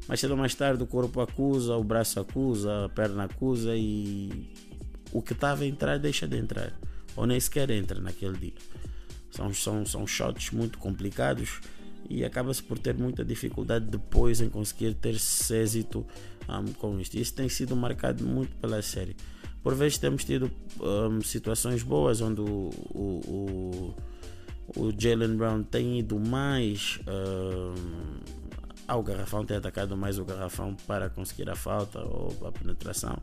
mais 0.08 0.20
cedo 0.20 0.32
ou 0.32 0.38
mais 0.38 0.56
tarde 0.56 0.82
o 0.82 0.88
corpo 0.88 1.22
acusa, 1.22 1.76
o 1.76 1.84
braço 1.84 2.20
acusa, 2.20 2.86
a 2.86 2.90
perna 2.90 3.26
acusa 3.26 3.76
e 3.76 4.50
o 5.12 5.22
que 5.22 5.34
estava 5.34 5.64
a 5.64 5.68
entrar 5.68 6.00
deixa 6.00 6.28
de 6.28 6.38
entrar 6.38 6.74
ou 7.16 7.26
nem 7.26 7.40
sequer 7.40 7.70
entra 7.70 8.00
naquele 8.00 8.38
dia. 8.38 8.54
São, 9.32 9.54
são, 9.54 9.86
são 9.86 10.08
shots 10.08 10.52
muito 10.52 10.78
complicados 10.78 11.60
e 12.10 12.24
acaba-se 12.24 12.64
por 12.64 12.80
ter 12.80 12.96
muita 12.96 13.26
dificuldade 13.26 13.86
depois 13.86 14.40
em 14.40 14.50
conseguir 14.50 14.94
ter 14.94 15.16
êxito 15.16 16.00
um, 16.00 16.06
ah, 16.48 16.64
com 16.78 17.00
isto. 17.00 17.18
Isso 17.18 17.34
tem 17.34 17.50
sido 17.50 17.76
marcado 17.76 18.24
muito 18.24 18.56
pela 18.58 18.82
série. 18.82 19.16
Por 19.64 19.76
vezes 19.76 19.98
temos 19.98 20.24
tido 20.24 20.50
um, 20.80 21.22
situações 21.22 21.84
boas 21.84 22.22
onde 22.22 22.42
o, 22.42 22.70
o, 22.90 23.94
o, 24.76 24.82
o 24.82 24.94
Jalen 24.98 25.36
Brown 25.36 25.64
tem 25.64 26.00
ido 26.00 26.20
mais 26.20 27.00
um, 27.08 28.20
ao 28.88 29.04
garrafão, 29.04 29.46
tem 29.46 29.58
atacado 29.58 29.98
mais 29.98 30.18
o 30.18 30.24
garrafão 30.24 30.76
para 30.88 31.10
conseguir 31.10 31.50
a 31.50 31.56
falta 31.56 32.00
ou 32.00 32.36
a 32.46 32.52
penetração. 32.52 33.18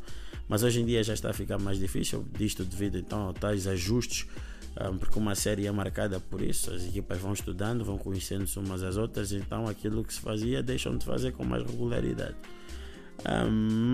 Mas 0.46 0.62
hoje 0.62 0.80
em 0.80 0.84
dia 0.84 1.02
já 1.02 1.14
está 1.14 1.30
a 1.30 1.32
ficar 1.32 1.58
mais 1.58 1.78
difícil, 1.78 2.26
disto 2.36 2.64
devido 2.64 2.98
então 2.98 3.30
a 3.30 3.32
tais 3.32 3.66
ajustes, 3.66 4.26
um, 4.78 4.98
porque 4.98 5.18
uma 5.18 5.34
série 5.34 5.66
é 5.66 5.72
marcada 5.72 6.20
por 6.20 6.42
isso, 6.42 6.70
as 6.70 6.84
equipas 6.84 7.18
vão 7.18 7.32
estudando, 7.32 7.84
vão 7.84 7.96
conhecendo-se 7.96 8.58
umas 8.58 8.82
às 8.82 8.96
outras, 8.96 9.32
então 9.32 9.66
aquilo 9.66 10.04
que 10.04 10.12
se 10.12 10.20
fazia 10.20 10.62
deixam 10.62 10.98
de 10.98 11.06
fazer 11.06 11.32
com 11.32 11.44
mais 11.44 11.62
regularidade. 11.64 12.36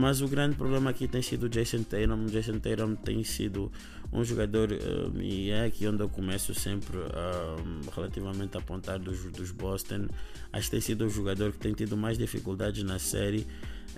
Mas 0.01 0.21
o 0.21 0.29
grande 0.29 0.57
problema 0.57 0.91
aqui 0.91 1.07
tem 1.07 1.23
sido 1.23 1.45
o 1.45 1.49
Jason 1.49 1.83
Tatum. 1.83 2.27
Jason 2.27 2.59
Tatum 2.59 2.95
tem 2.97 3.23
sido 3.23 3.71
um 4.13 4.25
jogador, 4.25 4.71
um, 4.73 5.21
e 5.21 5.51
é 5.51 5.67
aqui 5.67 5.87
onde 5.87 6.03
eu 6.03 6.09
começo 6.09 6.53
sempre 6.53 6.97
um, 6.99 7.91
relativamente 7.95 8.57
a 8.57 8.61
apontar 8.61 8.99
dos, 8.99 9.23
dos 9.27 9.53
Boston. 9.53 10.09
Acho 10.53 10.65
que 10.65 10.71
tem 10.73 10.81
sido 10.81 11.07
o 11.07 11.09
jogador 11.09 11.53
que 11.53 11.59
tem 11.59 11.73
tido 11.73 11.97
mais 11.97 12.19
dificuldades 12.19 12.83
na 12.83 12.99
série 12.99 13.47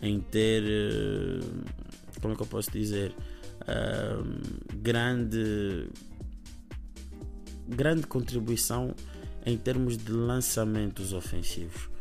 em 0.03 0.21
ter, 0.21 0.63
como 2.21 2.35
é 2.35 2.37
que 2.37 2.43
eu 2.43 2.47
posso 2.47 2.71
dizer, 2.71 3.15
grande, 4.75 5.89
grande 7.69 8.07
contribuição 8.07 8.95
em 9.47 9.57
termos 9.57 9.97
de 9.97 10.13
lançamentos 10.13 11.13
ofensivos. 11.13 11.92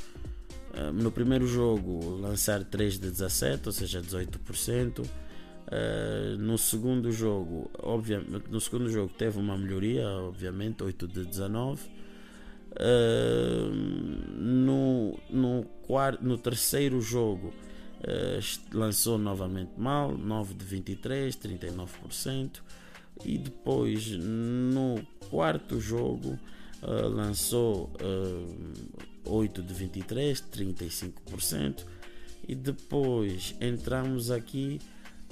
No 0.94 1.12
primeiro 1.12 1.46
jogo, 1.46 2.18
lançar 2.18 2.64
3 2.64 2.94
de 2.94 3.12
17, 3.12 3.68
ou 3.68 3.72
seja, 3.74 4.02
18%. 4.02 5.06
Uh, 5.72 6.38
no 6.38 6.58
segundo 6.58 7.10
jogo, 7.14 7.72
obviamente, 7.80 8.50
no 8.50 8.60
segundo 8.60 8.90
jogo 8.90 9.14
teve 9.18 9.40
uma 9.40 9.58
melhoria, 9.58 10.06
obviamente, 10.06 10.84
8 10.84 11.08
de 11.08 11.26
19. 11.26 11.82
Uh, 12.72 13.74
no, 14.36 15.18
no, 15.30 15.64
quarto, 15.84 16.26
no 16.26 16.38
terceiro 16.38 17.00
jogo 17.00 17.54
uh, 18.00 18.78
lançou 18.78 19.18
novamente 19.18 19.72
mal, 19.78 20.18
9 20.18 20.56
de 20.56 20.66
23, 20.66 21.38
39%. 21.38 22.60
E 23.24 23.38
depois 23.38 24.10
no 24.18 25.06
quarto 25.30 25.80
jogo 25.80 26.40
lançou 26.82 27.92
8 29.26 29.62
de 29.62 29.74
23, 29.74 30.42
35%. 30.42 31.86
E 32.48 32.56
depois 32.56 33.56
entramos 33.62 34.32
aqui 34.32 34.80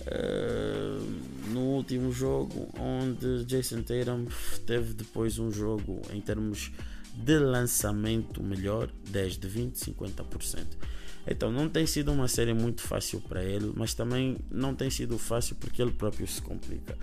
uh, 0.01 1.50
no 1.51 1.62
último 1.62 2.12
jogo, 2.12 2.69
onde 2.79 3.46
Jason 3.46 3.81
Tatum 3.81 4.27
teve 4.65 4.93
depois 4.93 5.39
um 5.39 5.51
jogo 5.51 6.01
em 6.12 6.22
termos 6.22 6.72
de 7.15 7.38
lançamento 7.39 8.41
melhor, 8.41 8.89
10 9.10 9.38
de 9.38 9.48
20, 9.48 9.75
50%. 9.75 10.65
Então 11.27 11.51
não 11.51 11.67
tem 11.67 11.86
sido 11.86 12.12
uma 12.12 12.27
série 12.27 12.53
muito 12.53 12.81
fácil 12.81 13.22
para 13.22 13.43
ele, 13.43 13.72
mas 13.75 13.93
também 13.93 14.38
não 14.50 14.74
tem 14.74 14.89
sido 14.89 15.17
fácil 15.17 15.55
porque 15.58 15.81
ele 15.81 15.91
próprio 15.91 16.27
se 16.27 16.41
complica. 16.41 16.98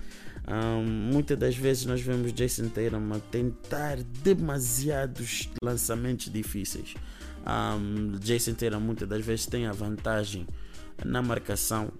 Um, 0.47 1.11
muitas 1.11 1.37
das 1.37 1.57
vezes 1.57 1.85
nós 1.85 1.99
vemos 1.99 2.31
Jason 2.31 2.69
Tatum 2.69 3.13
a 3.13 3.19
tentar 3.19 3.97
demasiados 4.23 5.49
lançamentos 5.61 6.31
difíceis. 6.31 6.93
Um, 7.45 8.17
Jason 8.19 8.53
Tatum 8.53 8.79
muitas 8.79 9.09
das 9.09 9.25
vezes 9.25 9.45
tem 9.45 9.67
a 9.67 9.73
vantagem 9.73 10.47
na 11.03 11.21
marcação. 11.21 11.91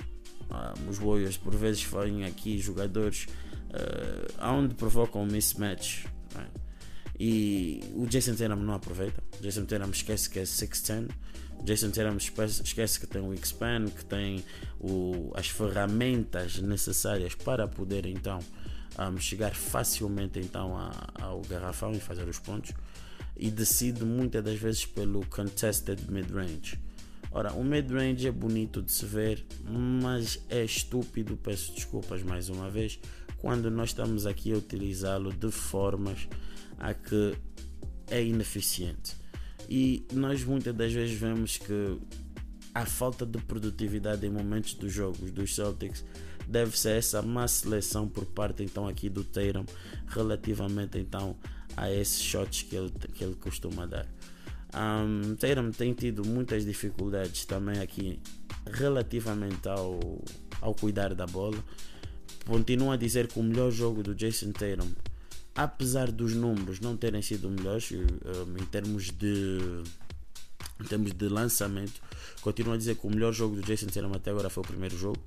Um, 0.49 0.89
os 0.89 0.97
Warriors 0.97 1.35
por 1.35 1.53
vezes 1.53 1.83
fazem 1.83 2.23
aqui 2.23 2.57
jogadores 2.57 3.27
uh, 3.69 4.45
onde 4.45 4.75
provocam 4.75 5.25
mismatch. 5.25 6.05
E 7.19 7.81
o 7.95 8.05
Jason 8.05 8.35
Tatum 8.35 8.57
não 8.57 8.73
aproveita. 8.73 9.23
Jason 9.41 9.65
Tatum 9.65 9.89
esquece 9.89 10.29
que 10.29 10.39
é 10.39 10.43
6'10 10.43 11.09
Jason 11.63 11.89
Tatum 11.89 12.17
esquece 12.17 12.99
que 12.99 13.07
tem 13.07 13.21
o 13.21 13.33
X-Pen, 13.33 13.87
que 13.87 14.05
tem 14.05 14.43
o, 14.79 15.31
as 15.35 15.49
ferramentas 15.49 16.59
necessárias 16.59 17.33
para 17.35 17.67
poder 17.67 18.05
então 18.05 18.39
um, 18.99 19.17
chegar 19.19 19.53
facilmente 19.55 20.39
então 20.39 20.77
a, 20.77 20.91
ao 21.21 21.41
garrafão 21.41 21.91
e 21.91 21.99
fazer 21.99 22.27
os 22.27 22.39
pontos 22.39 22.71
e 23.35 23.51
decide 23.51 24.03
muitas 24.03 24.43
das 24.43 24.57
vezes 24.57 24.85
pelo 24.85 25.25
contested 25.27 25.99
mid-range. 26.09 26.79
Ora, 27.31 27.53
o 27.53 27.63
mid-range 27.63 28.27
é 28.27 28.31
bonito 28.31 28.81
de 28.81 28.91
se 28.91 29.05
ver, 29.05 29.45
mas 29.63 30.43
é 30.49 30.63
estúpido, 30.63 31.37
peço 31.37 31.73
desculpas 31.73 32.23
mais 32.23 32.49
uma 32.49 32.69
vez, 32.69 32.99
quando 33.37 33.69
nós 33.69 33.89
estamos 33.89 34.25
aqui 34.25 34.53
a 34.53 34.57
utilizá-lo 34.57 35.31
de 35.31 35.51
formas 35.51 36.27
a 36.77 36.93
que 36.93 37.35
é 38.09 38.23
ineficiente. 38.23 39.15
E 39.69 40.05
nós 40.13 40.43
muitas 40.43 40.73
das 40.73 40.93
vezes 40.93 41.17
vemos 41.17 41.57
que 41.57 41.97
a 42.73 42.85
falta 42.85 43.25
de 43.25 43.39
produtividade 43.39 44.25
em 44.25 44.29
momentos 44.29 44.75
dos 44.75 44.93
jogos 44.93 45.31
dos 45.31 45.55
Celtics 45.55 46.05
deve 46.47 46.77
ser 46.77 46.97
essa 46.97 47.21
má 47.21 47.47
seleção 47.47 48.07
por 48.07 48.25
parte 48.25 48.63
então 48.63 48.87
aqui 48.87 49.09
do 49.09 49.23
Tatum 49.23 49.65
relativamente 50.07 50.97
então 50.97 51.35
a 51.75 51.91
esses 51.91 52.21
shots 52.21 52.61
que 52.61 52.75
ele, 52.75 52.91
que 53.13 53.23
ele 53.23 53.35
costuma 53.35 53.85
dar. 53.85 54.07
Um, 54.73 55.35
Tatum 55.35 55.71
tem 55.71 55.93
tido 55.93 56.25
muitas 56.25 56.65
dificuldades 56.65 57.45
também 57.45 57.79
aqui 57.79 58.19
relativamente 58.71 59.67
ao, 59.67 59.99
ao 60.61 60.73
cuidar 60.73 61.13
da 61.13 61.25
bola. 61.25 61.57
Continuo 62.45 62.91
a 62.91 62.95
dizer 62.95 63.27
que 63.27 63.39
o 63.39 63.43
melhor 63.43 63.71
jogo 63.71 64.01
do 64.01 64.15
Jason 64.15 64.51
Tatum 64.51 64.89
apesar 65.57 66.11
dos 66.11 66.35
números 66.35 66.79
não 66.79 66.95
terem 66.95 67.21
sido 67.21 67.49
melhores 67.49 67.91
um, 67.91 68.57
em 68.57 68.65
termos 68.65 69.09
de 69.11 69.57
em 70.79 70.83
termos 70.83 71.11
de 71.11 71.27
lançamento, 71.27 71.99
continuo 72.41 72.75
a 72.75 72.77
dizer 72.77 72.95
que 72.95 73.07
o 73.07 73.09
melhor 73.09 73.33
jogo 73.33 73.55
do 73.55 73.63
Jason 73.63 73.87
Tatum 73.87 74.13
até 74.13 74.29
agora 74.29 74.47
foi 74.47 74.61
o 74.61 74.67
primeiro 74.67 74.95
jogo, 74.95 75.17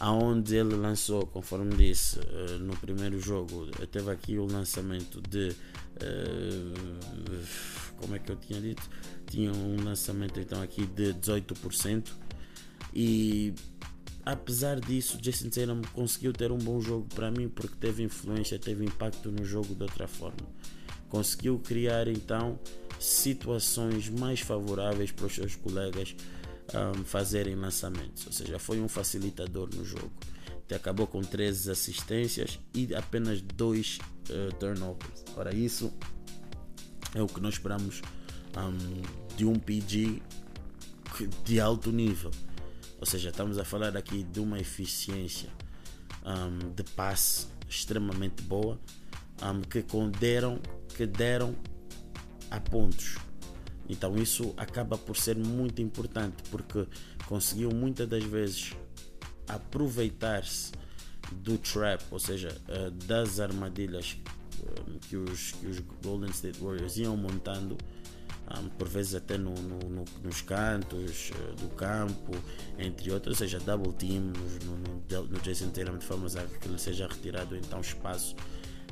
aonde 0.00 0.56
ele 0.56 0.74
lançou, 0.74 1.24
conforme 1.24 1.76
disse, 1.76 2.18
uh, 2.18 2.58
no 2.58 2.76
primeiro 2.76 3.20
jogo, 3.20 3.70
teve 3.92 4.10
aqui 4.10 4.38
o 4.38 4.44
lançamento 4.44 5.20
de 5.20 5.50
uh, 5.50 7.46
como 7.98 8.16
é 8.16 8.18
que 8.18 8.32
eu 8.32 8.36
tinha 8.36 8.60
dito? 8.60 8.82
Tinha 9.28 9.52
um 9.52 9.84
lançamento 9.84 10.40
então 10.40 10.60
aqui 10.60 10.84
de 10.84 11.14
18% 11.14 12.08
e 12.92 13.54
apesar 14.24 14.80
disso, 14.80 15.18
Jason 15.20 15.48
Tatum 15.48 15.82
conseguiu 15.92 16.32
ter 16.32 16.50
um 16.52 16.58
bom 16.58 16.80
jogo 16.80 17.06
para 17.14 17.30
mim 17.30 17.48
porque 17.48 17.76
teve 17.76 18.02
influência, 18.02 18.58
teve 18.58 18.84
impacto 18.84 19.30
no 19.30 19.44
jogo 19.44 19.74
de 19.74 19.82
outra 19.82 20.06
forma. 20.06 20.48
Conseguiu 21.08 21.58
criar 21.58 22.08
então 22.08 22.58
situações 22.98 24.08
mais 24.08 24.40
favoráveis 24.40 25.10
para 25.10 25.26
os 25.26 25.34
seus 25.34 25.56
colegas 25.56 26.14
um, 26.74 27.04
fazerem 27.04 27.54
lançamentos, 27.54 28.26
ou 28.26 28.32
seja, 28.32 28.58
foi 28.58 28.80
um 28.80 28.88
facilitador 28.88 29.68
no 29.74 29.84
jogo. 29.84 30.12
Te 30.66 30.74
acabou 30.74 31.06
com 31.06 31.20
13 31.20 31.70
assistências 31.70 32.58
e 32.72 32.94
apenas 32.94 33.42
2 33.42 33.98
uh, 33.98 34.54
turnovers. 34.58 35.24
Ora, 35.36 35.54
isso 35.54 35.92
é 37.14 37.20
o 37.20 37.26
que 37.26 37.40
nós 37.40 37.54
esperamos 37.54 38.00
um, 38.56 39.36
de 39.36 39.44
um 39.44 39.54
PG 39.54 40.22
de 41.44 41.60
alto 41.60 41.90
nível. 41.92 42.30
Ou 43.02 43.06
seja, 43.06 43.30
estamos 43.30 43.58
a 43.58 43.64
falar 43.64 43.96
aqui 43.96 44.22
de 44.22 44.38
uma 44.38 44.60
eficiência 44.60 45.50
um, 46.24 46.72
de 46.72 46.84
passe 46.84 47.48
extremamente 47.68 48.44
boa 48.44 48.78
um, 49.42 49.60
que 49.62 49.84
deram, 50.16 50.60
que 50.96 51.04
deram 51.04 51.52
a 52.48 52.60
pontos. 52.60 53.16
Então 53.88 54.16
isso 54.16 54.54
acaba 54.56 54.96
por 54.96 55.16
ser 55.16 55.36
muito 55.36 55.82
importante 55.82 56.44
porque 56.48 56.86
conseguiu 57.26 57.70
muitas 57.72 58.08
das 58.08 58.22
vezes 58.22 58.72
aproveitar-se 59.48 60.70
do 61.32 61.58
trap, 61.58 62.04
ou 62.08 62.20
seja, 62.20 62.56
uh, 62.68 62.88
das 63.04 63.40
armadilhas 63.40 64.16
uh, 64.60 64.98
que, 65.08 65.16
os, 65.16 65.50
que 65.50 65.66
os 65.66 65.80
Golden 66.04 66.30
State 66.30 66.60
Warriors 66.60 66.96
iam 66.98 67.16
montando 67.16 67.76
por 68.78 68.88
vezes 68.88 69.14
até 69.14 69.38
no, 69.38 69.54
no, 69.54 69.78
no, 69.88 70.04
nos 70.22 70.40
cantos 70.42 71.30
uh, 71.30 71.54
do 71.56 71.68
campo, 71.70 72.32
entre 72.78 73.10
outros, 73.10 73.40
ou 73.40 73.46
seja, 73.46 73.58
double 73.60 73.92
team 73.92 74.32
no, 74.64 74.76
no, 74.76 75.26
no 75.28 75.40
Jason 75.40 75.70
Tatum 75.70 75.98
de 75.98 76.04
forma 76.04 76.26
a 76.26 76.58
que 76.58 76.68
ele 76.68 76.78
seja 76.78 77.06
retirado 77.06 77.56
então 77.56 77.80
espaço. 77.80 78.36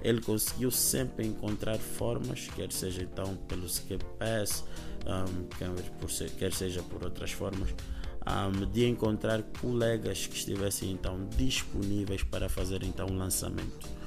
Ele 0.02 0.20
conseguiu 0.20 0.70
sempre 0.70 1.26
encontrar 1.26 1.76
formas, 1.78 2.48
quer 2.56 2.72
seja 2.72 3.02
então 3.02 3.36
pelo 3.48 3.66
skip 3.66 4.02
pass, 4.18 4.64
um, 5.06 5.44
quer, 5.58 5.68
por 5.98 6.10
quer 6.38 6.52
seja 6.52 6.82
por 6.82 7.04
outras 7.04 7.32
formas, 7.32 7.68
um, 8.26 8.66
de 8.70 8.86
encontrar 8.86 9.42
colegas 9.60 10.26
que 10.26 10.36
estivessem 10.36 10.90
então 10.90 11.28
disponíveis 11.36 12.22
para 12.22 12.48
fazer 12.48 12.82
então 12.82 13.08
um 13.08 13.18
lançamento. 13.18 13.99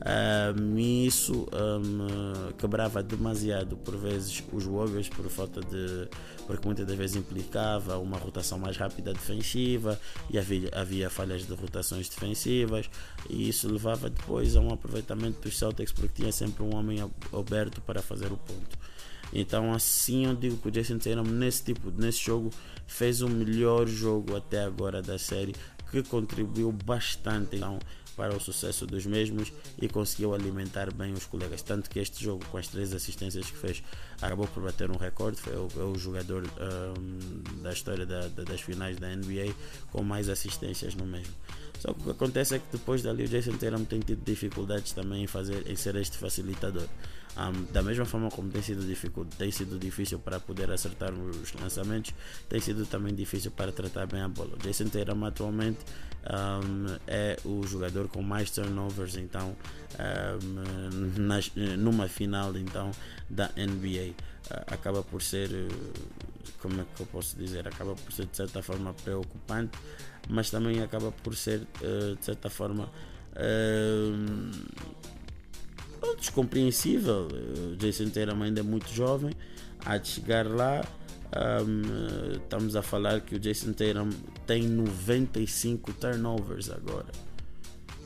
Um, 0.00 0.78
isso 0.78 1.48
um, 1.52 2.52
quebrava 2.52 3.02
demasiado 3.02 3.76
por 3.76 3.96
vezes 3.96 4.44
os 4.52 4.64
Warriors 4.64 5.08
por 5.08 5.28
falta 5.28 5.60
de. 5.60 6.08
porque 6.46 6.64
muitas 6.66 6.86
das 6.86 6.96
vezes 6.96 7.16
implicava 7.16 7.98
uma 7.98 8.16
rotação 8.16 8.58
mais 8.60 8.76
rápida 8.76 9.12
defensiva 9.12 10.00
e 10.30 10.38
havia, 10.38 10.70
havia 10.72 11.10
falhas 11.10 11.44
de 11.44 11.52
rotações 11.52 12.08
defensivas 12.08 12.88
e 13.28 13.48
isso 13.48 13.68
levava 13.68 14.08
depois 14.08 14.54
a 14.54 14.60
um 14.60 14.72
aproveitamento 14.72 15.40
dos 15.40 15.58
Celtics 15.58 15.92
porque 15.92 16.22
tinha 16.22 16.30
sempre 16.30 16.62
um 16.62 16.76
homem 16.76 17.00
aberto 17.36 17.80
para 17.80 18.00
fazer 18.00 18.30
o 18.30 18.36
ponto. 18.36 18.78
Então 19.32 19.72
assim 19.72 20.26
eu 20.26 20.36
digo 20.36 20.58
que 20.58 20.68
o 20.68 20.70
Jason 20.70 20.98
Tatum 20.98 21.24
nesse 21.24 21.64
tipo, 21.64 21.90
nesse 21.90 22.24
jogo 22.24 22.50
fez 22.86 23.20
o 23.20 23.28
melhor 23.28 23.88
jogo 23.88 24.36
até 24.36 24.62
agora 24.62 25.02
da 25.02 25.18
série 25.18 25.56
que 25.90 26.02
contribuiu 26.04 26.70
bastante 26.70 27.56
então, 27.56 27.78
para 28.18 28.36
o 28.36 28.40
sucesso 28.40 28.84
dos 28.84 29.06
mesmos 29.06 29.52
e 29.80 29.88
conseguiu 29.88 30.34
alimentar 30.34 30.92
bem 30.92 31.12
os 31.12 31.24
colegas. 31.24 31.62
Tanto 31.62 31.88
que 31.88 32.00
este 32.00 32.22
jogo, 32.22 32.44
com 32.46 32.58
as 32.58 32.66
três 32.66 32.92
assistências 32.92 33.48
que 33.48 33.56
fez, 33.56 33.80
acabou 34.20 34.48
por 34.48 34.64
bater 34.64 34.90
um 34.90 34.96
recorde. 34.96 35.40
Foi 35.40 35.54
o, 35.54 35.68
é 35.76 35.84
o 35.84 35.94
jogador 35.96 36.42
um, 36.44 37.62
da 37.62 37.72
história 37.72 38.04
da, 38.04 38.26
da, 38.26 38.42
das 38.42 38.60
finais 38.60 38.98
da 38.98 39.06
NBA 39.14 39.54
com 39.92 40.02
mais 40.02 40.28
assistências 40.28 40.96
no 40.96 41.06
mesmo. 41.06 41.32
Só 41.78 41.94
que 41.94 42.00
o 42.00 42.04
que 42.04 42.10
acontece 42.10 42.56
é 42.56 42.58
que 42.58 42.66
depois 42.72 43.02
dali 43.02 43.24
o 43.24 43.28
Jason 43.28 43.52
Tatum 43.52 43.84
tem 43.84 44.00
tido 44.00 44.24
dificuldades 44.24 44.90
também 44.90 45.22
em, 45.22 45.26
fazer, 45.28 45.64
em 45.70 45.76
ser 45.76 45.94
este 45.94 46.18
facilitador. 46.18 46.88
Um, 47.38 47.72
da 47.72 47.82
mesma 47.82 48.04
forma 48.04 48.28
como 48.30 48.50
tem 48.50 48.60
sido, 48.60 48.84
tem 49.38 49.50
sido 49.52 49.78
difícil 49.78 50.18
para 50.18 50.40
poder 50.40 50.72
acertar 50.72 51.14
os 51.14 51.52
lançamentos, 51.52 52.12
tem 52.48 52.60
sido 52.60 52.84
também 52.84 53.14
difícil 53.14 53.52
para 53.52 53.70
tratar 53.70 54.06
bem 54.06 54.22
a 54.22 54.28
bola. 54.28 54.56
Jason 54.60 54.86
Tatum 54.88 55.24
atualmente 55.24 55.78
um, 56.24 56.96
é 57.06 57.36
o 57.44 57.64
jogador 57.64 58.08
com 58.08 58.22
mais 58.22 58.50
turnovers 58.50 59.16
então 59.16 59.56
um, 60.42 61.22
nas, 61.22 61.52
numa 61.54 62.08
final 62.08 62.56
então 62.56 62.90
da 63.30 63.50
NBA. 63.56 64.14
Uh, 64.50 64.74
acaba 64.74 65.02
por 65.04 65.22
ser, 65.22 65.48
como 66.60 66.80
é 66.80 66.84
que 66.96 67.02
eu 67.02 67.06
posso 67.06 67.36
dizer, 67.36 67.68
acaba 67.68 67.94
por 67.94 68.12
ser 68.12 68.26
de 68.26 68.36
certa 68.36 68.62
forma 68.62 68.92
preocupante, 68.94 69.78
mas 70.28 70.50
também 70.50 70.82
acaba 70.82 71.12
por 71.12 71.36
ser 71.36 71.60
uh, 71.60 72.16
de 72.16 72.24
certa 72.24 72.50
forma 72.50 72.88
descompreensível. 76.16 77.28
O 77.72 77.76
Jason 77.76 78.08
Tatum 78.10 78.42
ainda 78.42 78.60
é 78.60 78.62
muito 78.62 78.92
jovem, 78.92 79.32
há 79.84 79.96
de 79.96 80.08
chegar 80.08 80.46
lá. 80.46 80.84
Um, 81.28 82.38
estamos 82.38 82.74
a 82.74 82.82
falar 82.82 83.20
que 83.20 83.34
o 83.34 83.38
Jason 83.38 83.72
Tatum 83.72 84.10
tem 84.46 84.62
95 84.62 85.92
turnovers 85.94 86.70
agora. 86.70 87.12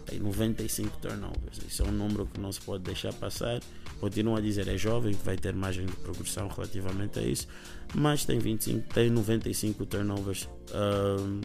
Tem 0.07 0.19
95 0.19 0.99
turnovers. 0.99 1.59
Isso 1.67 1.83
é 1.83 1.87
um 1.87 1.93
número 1.93 2.27
que 2.27 2.41
não 2.41 2.51
se 2.51 2.61
pode 2.61 2.83
deixar 2.83 3.13
passar. 3.13 3.61
Continuo 4.03 4.37
a 4.37 4.41
dizer, 4.41 4.67
é 4.67 4.77
jovem, 4.77 5.17
vai 5.25 5.37
ter 5.37 5.55
margem 5.55 5.87
de 5.87 5.93
progressão 5.93 6.49
relativamente 6.49 7.21
a 7.21 7.23
isso, 7.23 7.47
mas 7.95 8.25
tem 8.25 8.37
25, 8.37 8.93
tem 8.93 9.09
95 9.09 9.87
turnovers. 9.87 10.49
Um, 10.75 11.41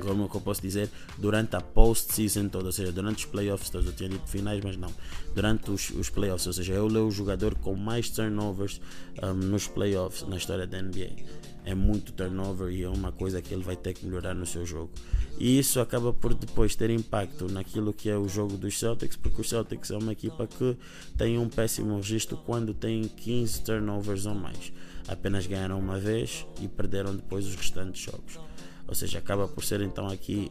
como 0.00 0.24
é 0.24 0.36
eu 0.36 0.40
posso 0.40 0.60
dizer, 0.60 0.90
durante 1.18 1.56
a 1.56 1.60
post-season 1.60 2.48
toda, 2.48 2.66
ou 2.66 2.72
seja, 2.72 2.92
durante 2.92 3.24
os 3.24 3.30
playoffs 3.30 3.70
todos, 3.70 3.86
eu 3.86 3.92
tinha 3.92 4.08
dito 4.08 4.28
finais, 4.28 4.62
mas 4.62 4.76
não, 4.76 4.92
durante 5.34 5.70
os, 5.70 5.90
os 5.90 6.10
playoffs, 6.10 6.46
ou 6.46 6.52
seja, 6.52 6.74
ele 6.74 6.98
é 6.98 7.00
o 7.00 7.10
jogador 7.10 7.54
com 7.56 7.74
mais 7.74 8.10
turnovers 8.10 8.80
um, 9.22 9.34
nos 9.34 9.66
playoffs 9.66 10.26
na 10.28 10.36
história 10.36 10.66
da 10.66 10.80
NBA. 10.80 11.24
É 11.64 11.74
muito 11.74 12.12
turnover 12.12 12.70
e 12.70 12.84
é 12.84 12.88
uma 12.88 13.10
coisa 13.10 13.42
que 13.42 13.52
ele 13.52 13.64
vai 13.64 13.74
ter 13.74 13.92
que 13.92 14.06
melhorar 14.06 14.34
no 14.34 14.46
seu 14.46 14.64
jogo. 14.64 14.92
E 15.36 15.58
isso 15.58 15.80
acaba 15.80 16.12
por 16.12 16.32
depois 16.32 16.76
ter 16.76 16.90
impacto 16.90 17.50
naquilo 17.50 17.92
que 17.92 18.08
é 18.08 18.16
o 18.16 18.28
jogo 18.28 18.56
dos 18.56 18.78
Celtics, 18.78 19.16
porque 19.16 19.40
os 19.40 19.48
Celtics 19.48 19.90
é 19.90 19.96
uma 19.96 20.12
equipa 20.12 20.46
que 20.46 20.76
tem 21.18 21.38
um 21.38 21.48
péssimo 21.48 21.96
registro 21.96 22.36
quando 22.36 22.72
tem 22.72 23.02
15 23.02 23.62
turnovers 23.62 24.26
ou 24.26 24.34
mais. 24.34 24.72
Apenas 25.08 25.46
ganharam 25.46 25.78
uma 25.78 25.98
vez 25.98 26.46
e 26.60 26.68
perderam 26.68 27.16
depois 27.16 27.44
os 27.46 27.56
restantes 27.56 28.00
jogos 28.00 28.38
ou 28.88 28.94
seja, 28.94 29.18
acaba 29.18 29.48
por 29.48 29.64
ser 29.64 29.80
então 29.80 30.08
aqui 30.08 30.50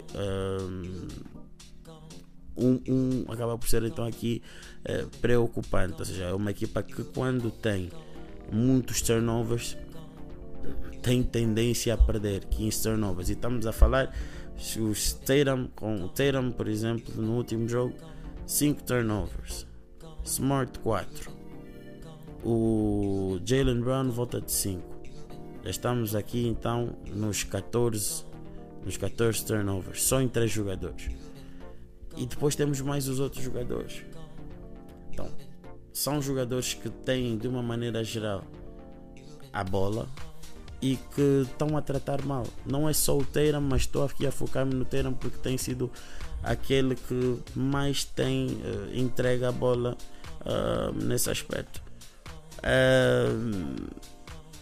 um, 2.57 2.79
um 2.87 3.31
acaba 3.31 3.57
por 3.57 3.67
ser 3.67 3.83
então 3.83 4.05
aqui 4.05 4.41
uh, 4.89 5.07
preocupante, 5.19 5.95
ou 5.99 6.05
seja, 6.05 6.25
é 6.25 6.33
uma 6.33 6.51
equipa 6.51 6.81
que 6.81 7.03
quando 7.03 7.51
tem 7.51 7.91
muitos 8.51 9.01
turnovers 9.01 9.77
tem 11.01 11.21
tendência 11.21 11.93
a 11.93 11.97
perder 11.97 12.45
15 12.45 12.83
turnovers. 12.83 13.29
E 13.29 13.33
estamos 13.33 13.67
a 13.67 13.71
falar 13.71 14.11
os 14.79 15.13
Tatum 15.13 15.67
com 15.75 16.03
o 16.03 16.09
Tatum 16.09 16.51
por 16.51 16.67
exemplo 16.67 17.13
no 17.21 17.33
último 17.33 17.67
jogo 17.67 17.95
5 18.47 18.83
turnovers. 18.83 19.67
Smart 20.23 20.79
4 20.79 21.31
o 22.43 23.39
Jalen 23.43 23.81
Brown 23.81 24.09
volta 24.09 24.39
de 24.39 24.51
5 24.51 24.81
já 24.81 24.94
estamos 25.69 26.15
aqui 26.15 26.47
então 26.47 26.95
nos 27.08 27.43
14, 27.43 28.25
nos 28.84 28.97
14 28.97 29.45
turnovers, 29.45 30.04
só 30.04 30.21
em 30.21 30.28
3 30.28 30.49
jogadores. 30.51 31.10
E 32.17 32.25
depois 32.25 32.56
temos 32.56 32.80
mais 32.82 33.08
os 33.08 33.19
outros 33.19 33.43
jogadores. 33.43 34.04
Então, 35.12 35.30
são 35.91 36.21
jogadores 36.21 36.73
que 36.73 36.89
têm 36.89 37.38
de 37.38 37.47
uma 37.47 37.62
maneira 37.62 38.04
geral 38.04 38.43
a 39.51 39.63
bola 39.63 40.08
e 40.82 40.97
que 41.15 41.43
estão 41.49 41.78
a 41.78 41.82
tratar 41.82 42.23
mal. 42.23 42.45
Não 42.65 42.88
é 42.88 42.93
só 42.93 43.17
o 43.17 43.25
Teiram, 43.25 43.62
mas 43.62 43.82
estou 43.82 44.04
aqui 44.04 44.28
a 44.28 44.32
focar-me 44.32 44.73
no 44.73 44.86
Teiram 44.86 45.13
porque 45.13 45.38
tem 45.38 45.58
sido 45.58 45.89
aquele 46.43 46.95
que 46.95 47.39
mais 47.56 48.04
tem 48.04 48.47
uh, 48.47 48.93
entrega 48.93 49.49
a 49.49 49.51
bola 49.51 49.97
uh, 50.41 50.93
nesse 51.04 51.30
aspecto. 51.30 51.82
Uh, 52.60 54.14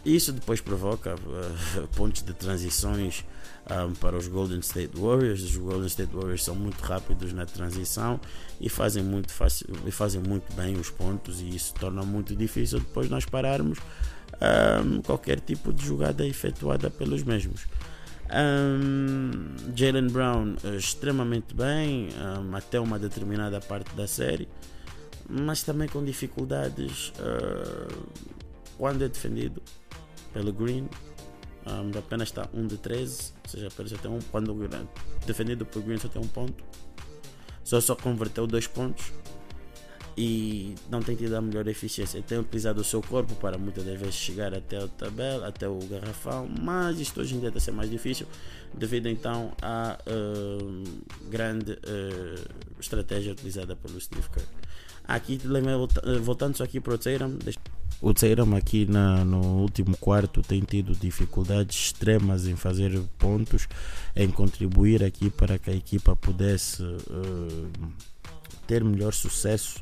isso 0.06 0.34
depois 0.34 0.60
provoca 0.60 1.16
uh, 1.16 1.88
pontos 1.96 2.24
de 2.24 2.34
transições 2.34 3.24
um, 3.70 3.94
para 3.94 4.18
os 4.18 4.28
Golden 4.28 4.60
State 4.60 4.98
Warriors. 4.98 5.42
Os 5.42 5.56
Golden 5.56 5.88
State 5.88 6.14
Warriors 6.14 6.44
são 6.44 6.56
muito 6.56 6.82
rápidos 6.82 7.32
na 7.34 7.46
transição 7.46 8.20
e 8.60 8.70
fazem 8.70 9.04
muito, 9.04 9.32
fácil, 9.32 9.68
e 9.86 9.92
fazem 9.92 10.22
muito 10.22 10.54
bem 10.56 10.76
os 10.76 10.90
pontos, 10.90 11.42
e 11.42 11.56
isso 11.56 11.74
torna 11.76 12.04
muito 12.04 12.36
difícil 12.36 12.80
depois 12.80 13.10
nós 13.10 13.26
pararmos 13.26 13.80
um, 14.84 15.02
qualquer 15.02 15.40
tipo 15.40 15.72
de 15.72 15.86
jogada 15.86 16.26
efetuada 16.26 16.90
pelos 16.90 17.24
mesmos. 17.24 17.66
Um, 18.30 19.32
Jalen 19.76 20.08
Brown 20.08 20.56
uh, 20.64 20.76
extremamente 20.76 21.54
bem 21.54 22.10
até 22.54 22.80
uma 22.80 22.98
determinada 22.98 23.62
parte 23.62 23.96
da 23.96 24.08
série, 24.08 24.48
mas 25.30 25.64
também 25.64 25.88
com 25.88 26.04
dificuldades 26.04 27.14
uh, 27.20 28.04
quando 28.78 29.04
é 29.04 29.08
defendido 29.08 29.62
pelo 30.34 30.52
Green. 30.52 30.90
Um, 31.66 31.98
apenas 31.98 32.28
está 32.28 32.50
1 32.54 32.60
um 32.60 32.68
de 32.68 32.78
13, 32.78 33.34
ou 33.44 33.50
seja, 33.50 33.68
apenas 33.68 33.92
tem 33.94 34.12
um 34.12 34.20
ponto. 34.20 34.54
Defendido 35.26 35.66
por 35.66 35.82
Green 35.82 35.98
só 35.98 36.10
tem 36.10 36.22
um 36.22 36.28
ponto. 36.28 36.64
Só 37.64 37.80
só 37.80 37.96
converteu 37.96 38.46
dois 38.46 38.68
pontos 38.68 39.14
e 40.18 40.76
não 40.90 41.02
tem 41.02 41.16
tido 41.16 41.36
a 41.36 41.42
melhor 41.42 41.68
eficiência. 41.68 42.22
Tem 42.22 42.38
utilizado 42.38 42.82
o 42.82 42.84
seu 42.84 43.02
corpo 43.02 43.34
para 43.36 43.58
muitas 43.58 43.86
das 43.86 44.00
vezes 44.00 44.16
chegar 44.16 44.54
até 44.54 44.84
o 44.84 44.88
tabela, 44.88 45.48
até 45.48 45.68
o 45.68 45.80
garrafão, 45.80 46.48
mas 46.62 47.00
isto 47.00 47.22
hoje 47.22 47.36
em 47.36 47.40
dia 47.40 47.50
está 47.50 47.58
a 47.58 47.62
ser 47.62 47.72
mais 47.72 47.90
difícil 47.90 48.28
devido 48.74 49.08
então 49.08 49.54
à 49.62 49.98
uh, 50.08 51.30
grande 51.30 51.74
uh, 51.74 52.80
estratégia 52.80 53.32
utilizada 53.32 53.76
pelo 53.76 54.00
Steve 54.00 54.30
Kerr. 54.30 54.46
Aqui, 55.06 55.40
voltando 56.22 56.56
só 56.56 56.64
aqui 56.64 56.80
para 56.80 56.94
o 56.94 56.98
Tatum, 56.98 57.38
o 58.04 58.14
Tseiram 58.14 58.54
aqui 58.54 58.86
na, 58.86 59.24
no 59.24 59.62
último 59.62 59.96
quarto 59.98 60.42
tem 60.42 60.60
tido 60.60 60.94
dificuldades 60.94 61.86
extremas 61.86 62.46
em 62.46 62.56
fazer 62.58 63.00
pontos, 63.18 63.66
em 64.14 64.30
contribuir 64.30 65.02
aqui 65.02 65.30
para 65.30 65.58
que 65.58 65.70
a 65.70 65.74
equipa 65.74 66.14
pudesse 66.14 66.84
uh, 66.84 67.72
ter 68.68 68.84
melhor 68.84 69.14
sucesso. 69.14 69.82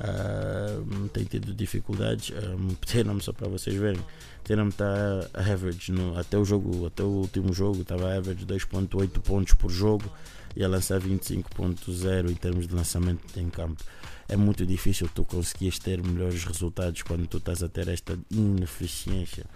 Uh, 0.00 1.08
tem 1.08 1.24
tido 1.24 1.52
dificuldades. 1.52 2.32
Um, 2.58 2.68
Tottenham, 2.68 3.20
só 3.20 3.32
para 3.32 3.48
vocês 3.48 3.76
verem, 3.76 4.00
Tottenham 4.42 4.68
está 4.68 5.28
average 5.34 5.92
no, 5.92 6.18
até 6.18 6.38
o 6.38 6.44
jogo, 6.46 6.86
até 6.86 7.02
o 7.02 7.08
último 7.08 7.52
jogo 7.52 7.82
estava 7.82 8.16
average 8.16 8.46
2.8 8.46 9.20
pontos 9.20 9.52
por 9.52 9.70
jogo 9.70 10.10
e 10.56 10.64
a 10.64 10.68
lançar 10.68 11.00
25.0 11.00 12.30
em 12.30 12.34
termos 12.34 12.66
de 12.66 12.74
lançamento 12.74 13.38
em 13.38 13.50
campo 13.50 13.84
é 14.28 14.36
muito 14.36 14.66
difícil 14.66 15.08
tu 15.14 15.24
conseguires 15.24 15.78
ter 15.78 16.02
melhores 16.02 16.44
resultados 16.44 17.02
quando 17.02 17.26
tu 17.26 17.38
estás 17.38 17.62
a 17.62 17.68
ter 17.68 17.88
esta 17.88 18.18
ineficiência 18.30 19.46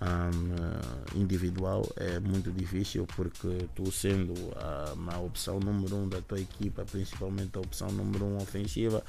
um, 0.00 1.18
individual 1.18 1.90
é 1.96 2.20
muito 2.20 2.50
difícil 2.52 3.06
porque 3.16 3.66
tu 3.74 3.90
sendo 3.90 4.34
a, 4.56 4.94
a, 5.14 5.18
opção 5.20 5.58
número 5.58 5.96
um 5.96 6.08
da 6.08 6.20
tua 6.20 6.40
equipa, 6.40 6.84
principalmente 6.84 7.56
a 7.56 7.60
opção 7.60 7.88
número 7.88 8.24
um 8.24 8.36
ofensiva, 8.36 9.02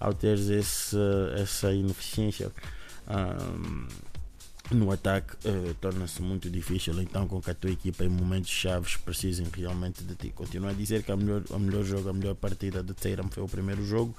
ao 0.00 0.12
teres 0.12 0.48
esse, 0.48 0.96
essa 1.36 1.72
ineficiência 1.72 2.50
um, 3.08 3.86
no 4.70 4.90
ataque 4.90 5.36
uh, 5.46 5.74
torna-se 5.74 6.22
muito 6.22 6.48
difícil 6.48 7.00
então 7.02 7.28
com 7.28 7.42
que 7.42 7.50
a 7.50 7.54
tua 7.54 7.70
equipa 7.70 8.04
em 8.04 8.08
momentos 8.08 8.50
chaves 8.50 8.96
precisem 8.96 9.46
realmente 9.54 10.02
de 10.02 10.14
ti. 10.14 10.30
Continuo 10.30 10.70
a 10.70 10.72
dizer 10.72 11.02
que 11.02 11.12
a 11.12 11.16
melhor, 11.16 11.42
a 11.52 11.58
melhor 11.58 11.84
jogo, 11.84 12.08
a 12.08 12.12
melhor 12.12 12.34
partida 12.34 12.82
de 12.82 12.94
Tatum 12.94 13.28
foi 13.28 13.42
o 13.42 13.48
primeiro 13.48 13.84
jogo 13.84 14.16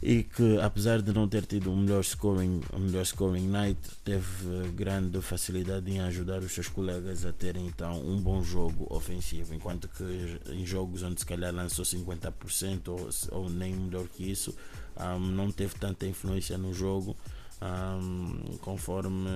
e 0.00 0.22
que 0.22 0.60
apesar 0.60 1.02
de 1.02 1.12
não 1.12 1.28
ter 1.28 1.44
tido 1.44 1.72
o 1.72 1.76
melhor 1.76 2.04
scoring, 2.04 2.62
o 2.72 2.78
melhor 2.78 3.04
scoring 3.04 3.48
night, 3.48 3.80
teve 4.04 4.46
eh, 4.46 4.68
grande 4.68 5.20
facilidade 5.20 5.90
em 5.90 6.00
ajudar 6.00 6.38
os 6.38 6.52
seus 6.52 6.68
colegas 6.68 7.26
a 7.26 7.32
terem 7.32 7.66
então 7.66 8.00
um 8.00 8.20
bom 8.20 8.42
jogo 8.42 8.86
ofensivo, 8.90 9.54
enquanto 9.54 9.88
que 9.88 10.52
em 10.52 10.64
jogos 10.64 11.02
onde 11.02 11.20
se 11.20 11.26
calhar 11.26 11.52
lançou 11.52 11.84
50% 11.84 12.88
ou, 12.88 13.08
ou 13.32 13.50
nem 13.50 13.74
melhor 13.74 14.06
que 14.06 14.30
isso, 14.30 14.54
um, 14.96 15.18
não 15.18 15.50
teve 15.50 15.74
tanta 15.74 16.06
influência 16.06 16.56
no 16.56 16.72
jogo. 16.72 17.16
um, 17.60 18.56
conforme 18.58 19.28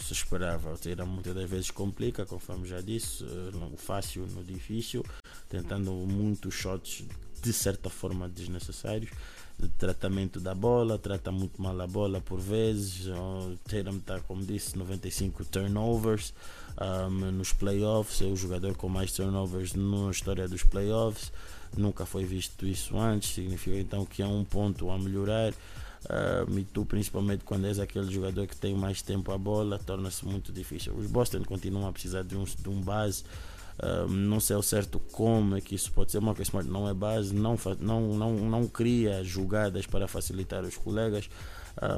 se 0.00 0.12
esperava. 0.12 0.70
Ou 0.70 1.06
muitas 1.06 1.34
das 1.34 1.48
vezes 1.48 1.70
complica, 1.70 2.26
conforme 2.26 2.68
já 2.68 2.82
disse, 2.82 3.24
no 3.24 3.74
fácil 3.78 4.26
no 4.26 4.44
difícil, 4.44 5.02
tentando 5.48 5.90
muitos 5.92 6.52
shots 6.52 7.06
de 7.42 7.52
certa 7.52 7.88
forma 7.88 8.28
desnecessários 8.28 9.10
de 9.10 9.16
tratamento 9.68 10.40
da 10.40 10.54
bola, 10.54 10.98
trata 10.98 11.30
muito 11.30 11.60
mal 11.60 11.78
a 11.80 11.86
bola 11.86 12.20
por 12.20 12.40
vezes. 12.40 13.06
O 13.06 13.58
Tatum 13.64 13.98
está, 13.98 14.20
como 14.20 14.44
disse, 14.44 14.76
95 14.78 15.44
turnovers 15.44 16.32
um, 16.80 17.30
nos 17.32 17.52
playoffs. 17.52 18.22
É 18.22 18.24
o 18.24 18.36
jogador 18.36 18.76
com 18.76 18.88
mais 18.88 19.12
turnovers 19.12 19.74
na 19.74 20.10
história 20.10 20.48
dos 20.48 20.62
playoffs. 20.62 21.32
Nunca 21.76 22.04
foi 22.06 22.24
visto 22.24 22.66
isso 22.66 22.98
antes. 22.98 23.34
Significa 23.34 23.76
então 23.76 24.04
que 24.04 24.22
é 24.22 24.26
um 24.26 24.44
ponto 24.44 24.90
a 24.90 24.98
melhorar. 24.98 25.52
Um, 26.48 26.58
e 26.58 26.64
tu, 26.64 26.86
principalmente 26.86 27.44
quando 27.44 27.66
és 27.66 27.78
aquele 27.78 28.10
jogador 28.10 28.46
que 28.46 28.56
tem 28.56 28.74
mais 28.74 29.02
tempo 29.02 29.30
a 29.32 29.38
bola, 29.38 29.78
torna-se 29.78 30.24
muito 30.24 30.50
difícil. 30.52 30.94
Os 30.94 31.06
Boston 31.06 31.44
continuam 31.44 31.86
a 31.86 31.92
precisar 31.92 32.22
de 32.22 32.36
um, 32.36 32.44
de 32.44 32.68
um 32.68 32.80
base 32.80 33.22
não 34.08 34.40
sei 34.40 34.56
ao 34.56 34.62
certo 34.62 34.98
como 35.12 35.56
é 35.56 35.60
que 35.60 35.74
isso 35.74 35.92
pode 35.92 36.12
ser. 36.12 36.20
Marcus 36.20 36.48
Smart 36.48 36.68
não 36.68 36.88
é 36.88 36.94
base, 36.94 37.34
não, 37.34 37.56
não, 37.78 38.00
não, 38.14 38.32
não 38.32 38.66
cria 38.66 39.24
jogadas 39.24 39.86
para 39.86 40.06
facilitar 40.06 40.62
os 40.64 40.76
colegas. 40.76 41.28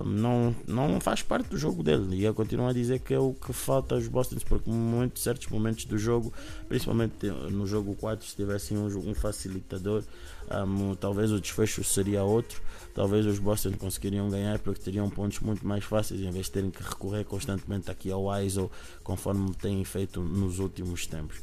não, 0.05 0.55
não 0.67 1.01
faz 1.01 1.23
parte 1.23 1.49
do 1.49 1.59
jogo 1.59 1.83
dele 1.83 2.17
e 2.17 2.25
eu 2.25 2.35
continuo 2.35 2.69
a 2.69 2.73
dizer 2.73 3.01
que 3.01 3.13
é 3.15 3.19
o 3.19 3.33
que 3.33 3.53
falta 3.53 3.95
aos 3.95 4.07
Bostons 4.07 4.45
porque 4.45 4.71
em 4.71 5.13
certos 5.17 5.49
momentos 5.49 5.87
do 5.87 5.99
jogo 5.99 6.33
principalmente 6.69 7.27
no 7.27 7.67
jogo 7.67 7.97
4 7.97 8.25
se 8.25 8.37
tivessem 8.37 8.77
um, 8.77 8.87
um 8.87 9.15
facilitador 9.15 10.05
um, 10.51 10.95
talvez 10.95 11.33
o 11.33 11.41
desfecho 11.41 11.83
seria 11.83 12.23
outro 12.23 12.61
talvez 12.95 13.25
os 13.25 13.39
Boston 13.39 13.73
conseguiriam 13.73 14.29
ganhar 14.29 14.59
porque 14.59 14.83
teriam 14.83 15.09
pontos 15.09 15.41
muito 15.41 15.67
mais 15.67 15.83
fáceis 15.83 16.21
em 16.21 16.31
vez 16.31 16.47
de 16.47 16.53
terem 16.53 16.71
que 16.71 16.83
recorrer 16.83 17.25
constantemente 17.25 17.91
aqui 17.91 18.11
ao 18.13 18.29
ISO 18.43 18.71
conforme 19.03 19.53
têm 19.55 19.83
feito 19.85 20.21
nos 20.21 20.59
últimos 20.59 21.07
tempos 21.07 21.41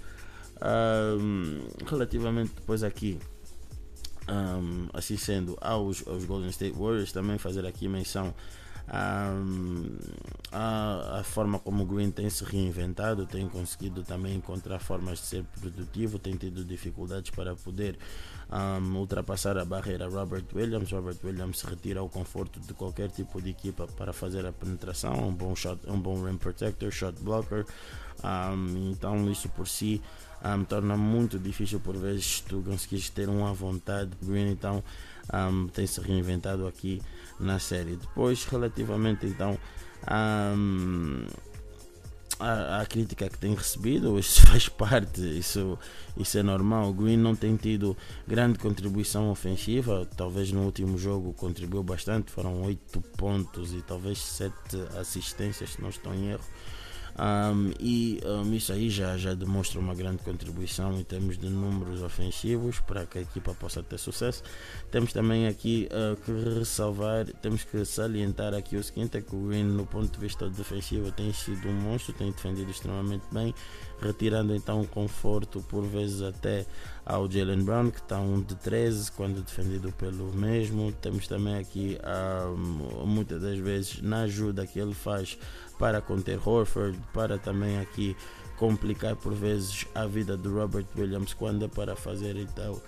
um, 0.62 1.68
relativamente 1.86 2.54
depois 2.56 2.84
aqui, 2.84 3.20
um, 4.28 4.88
assim 4.94 5.18
sendo, 5.18 5.58
aos, 5.62 6.08
aos 6.08 6.26
Golden 6.26 6.50
State 6.50 6.78
Warriors, 6.78 7.12
também 7.12 7.38
fazer 7.38 7.66
aqui 7.66 7.88
menção 7.88 8.34
um, 8.92 9.98
a, 10.52 11.20
a, 11.20 11.24
forma 11.24 11.60
como 11.60 11.84
o 11.84 11.86
Green 11.86 12.10
tem 12.10 12.28
se 12.30 12.44
reinventado, 12.44 13.28
tem 13.28 13.48
conseguido 13.48 14.04
também 14.04 14.36
encontrar 14.36 14.80
formas 14.80 15.20
de 15.20 15.26
ser 15.26 15.44
produtivo, 15.60 16.18
tem 16.18 16.36
tido 16.36 16.66
dificuldades 16.66 17.30
para 17.30 17.56
poder 17.56 18.00
um, 18.52 18.98
ultrapassar 18.98 19.60
a 19.60 19.66
barreira 19.66 20.10
Robert 20.10 20.46
Williams. 20.54 20.92
Robert 20.92 21.18
Williams 21.24 21.62
retira 21.62 22.02
o 22.02 22.10
conforto 22.10 22.60
de 22.60 22.74
qualquer 22.74 23.12
tipo 23.12 23.40
de 23.40 23.52
equipa 23.52 23.88
para 23.88 24.12
fazer 24.12 24.44
a 24.46 24.52
penetração, 24.52 25.14
um 25.28 25.34
bom 25.34 25.56
shot, 25.56 25.80
um 25.88 26.00
bom 26.00 26.24
rim 26.24 26.38
protector, 26.38 26.92
shot 26.92 27.14
blocker. 27.22 27.66
Um, 28.24 28.92
então 28.92 29.32
isso 29.32 29.48
por 29.50 29.68
si 29.68 30.02
um, 30.44 30.64
torna 30.64 30.96
muito 30.96 31.38
difícil 31.38 31.80
por 31.80 31.98
vezes 31.98 32.42
tu 32.42 32.62
conseguires 32.62 33.10
ter 33.10 33.28
uma 33.30 33.54
vontade. 33.54 34.12
Green 34.22 34.52
então 34.52 34.84
um, 35.34 35.68
tem 35.68 35.86
se 35.86 36.00
reinventado 36.02 36.68
aqui 36.68 37.02
na 37.40 37.60
série. 37.60 37.96
Depois, 37.96 38.46
relativamente 38.46 39.26
então 39.26 39.58
um, 40.10 41.26
a, 42.40 42.82
a, 42.82 42.86
crítica 42.86 43.30
que 43.30 43.38
tem 43.38 43.54
recebido, 43.54 44.18
isso 44.18 44.42
faz 44.48 44.70
parte, 44.70 45.22
isso, 45.22 45.78
isso 46.16 46.38
é 46.38 46.44
normal. 46.44 46.90
O 46.90 46.94
Green 46.94 47.18
não 47.18 47.36
tem 47.36 47.56
tido 47.58 47.98
grande 48.26 48.58
contribuição 48.58 49.30
ofensiva, 49.30 50.08
talvez 50.16 50.52
no 50.52 50.64
último 50.64 50.98
jogo 50.98 51.34
contribuiu 51.34 51.84
bastante, 51.84 52.32
foram 52.32 52.62
8 52.64 53.02
pontos 53.18 53.74
e 53.74 53.82
talvez 53.82 54.20
7 54.20 54.54
assistências, 54.98 55.72
se 55.72 55.82
não 55.82 55.90
estou 55.90 56.14
em 56.14 56.32
erro. 56.32 56.44
Um, 57.20 57.74
e 57.82 58.22
um, 58.24 58.54
isso 58.54 58.72
aí 58.72 58.90
já, 58.90 59.18
já 59.18 59.34
demonstra 59.34 59.78
uma 59.78 59.94
grande 59.94 60.24
contribuição 60.24 60.98
em 60.98 61.04
termos 61.04 61.38
de 61.38 61.50
números 61.50 62.02
ofensivos 62.02 62.80
para 62.80 63.06
que 63.06 63.18
a 63.18 63.22
equipa 63.22 63.54
possa 63.54 63.84
ter 63.84 63.98
sucesso. 63.98 64.42
Temos 64.90 65.12
também 65.12 65.46
aqui 65.46 65.90
uh, 65.92 66.16
que 66.16 66.32
ressalvar, 66.58 67.26
temos 67.42 67.66
que 67.66 67.84
salientar 67.84 68.54
aqui 68.54 68.78
o 68.78 68.84
seguinte: 68.84 69.18
é 69.18 69.22
que 69.22 69.36
o 69.36 69.48
Green, 69.48 69.66
no 69.66 69.86
ponto 69.86 70.10
de 70.10 70.18
vista 70.18 70.50
defensivo, 70.50 71.12
tem 71.12 71.34
sido 71.34 71.68
um 71.68 71.74
monstro, 71.74 72.14
tem 72.14 72.32
defendido 72.32 72.72
extremamente 72.72 73.26
bem, 73.34 73.54
retirando 74.02 74.56
então 74.56 74.86
conforto 74.86 75.62
por 75.70 75.84
vezes 75.84 76.22
até 76.22 76.66
ao 77.06 77.30
Jalen 77.30 77.64
Brown, 77.64 77.92
que 77.92 78.00
está 78.00 78.20
um 78.20 78.42
de 78.42 78.56
13 78.56 79.12
quando 79.14 79.42
defendido 79.42 79.92
pelo 79.94 80.32
mesmo. 80.34 80.92
Temos 80.92 81.28
também 81.28 81.58
aqui 81.58 81.98
um, 82.56 83.06
muitas 83.06 83.42
das 83.42 83.58
vezes 83.58 84.02
na 84.02 84.22
ajuda 84.22 84.68
que 84.68 84.80
ele 84.80 84.94
faz 84.94 85.38
para 85.78 86.02
conter 86.02 86.40
Horford, 86.48 87.00
para 87.14 87.38
também 87.38 87.80
aqui 87.80 88.16
complicar 88.58 89.16
por 89.16 89.34
vezes 89.34 89.88
a 89.96 90.06
vida 90.06 90.38
de 90.38 90.50
Robert 90.50 90.86
Williams 90.98 91.34
quando 91.34 91.66
é 91.66 91.68
para 91.68 91.96
fazer 91.96 92.36
então 92.36 92.82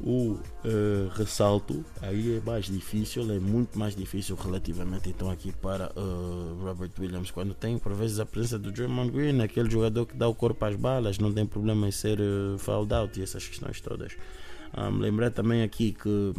o 0.00 0.32
uh, 0.32 1.08
ressalto. 1.14 1.84
Aí 2.00 2.36
é 2.36 2.40
mais 2.40 2.66
difícil, 2.66 3.30
é 3.32 3.38
muito 3.38 3.78
mais 3.78 3.94
difícil 3.94 4.36
relativamente 4.36 5.08
então 5.08 5.30
aqui 5.30 5.52
para 5.52 5.92
uh, 5.96 6.64
Robert 6.64 6.90
Williams. 6.98 7.30
Quando 7.30 7.54
tem 7.54 7.78
por 7.78 7.92
vezes 7.94 8.18
a 8.20 8.26
presença 8.26 8.58
do 8.58 8.72
Draymond 8.72 9.10
Green, 9.10 9.40
aquele 9.40 9.70
jogador 9.70 10.06
que 10.06 10.16
dá 10.16 10.28
o 10.28 10.34
corpo 10.34 10.64
às 10.64 10.76
balas, 10.76 11.18
não 11.18 11.32
tem 11.32 11.46
problema 11.46 11.88
em 11.88 11.92
ser 11.92 12.18
uh, 12.20 12.58
fouled 12.58 12.92
out 12.92 13.18
e 13.18 13.22
essas 13.22 13.46
questões 13.46 13.80
todas. 13.80 14.16
Um, 14.76 14.98
lembrar 14.98 15.30
também 15.30 15.62
aqui 15.62 15.92
que 15.92 16.34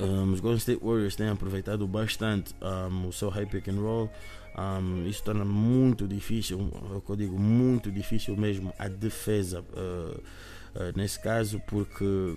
um, 0.00 0.32
os 0.32 0.40
Golden 0.40 0.58
State 0.58 0.84
Warriors 0.84 1.16
têm 1.16 1.28
aproveitado 1.28 1.86
bastante 1.86 2.54
um, 2.60 3.08
o 3.08 3.12
seu 3.12 3.28
high 3.28 3.46
pick 3.46 3.68
and 3.68 3.80
roll. 3.80 4.10
Um, 4.58 5.06
isso 5.06 5.22
torna 5.22 5.44
muito 5.44 6.08
difícil, 6.08 6.58
o 6.58 7.00
que 7.00 7.10
eu 7.10 7.16
digo, 7.16 7.38
muito 7.38 7.92
difícil 7.92 8.36
mesmo 8.36 8.72
a 8.78 8.88
defesa 8.88 9.60
uh, 9.60 10.22
uh, 10.76 10.96
nesse 10.96 11.18
caso, 11.20 11.60
porque 11.66 12.36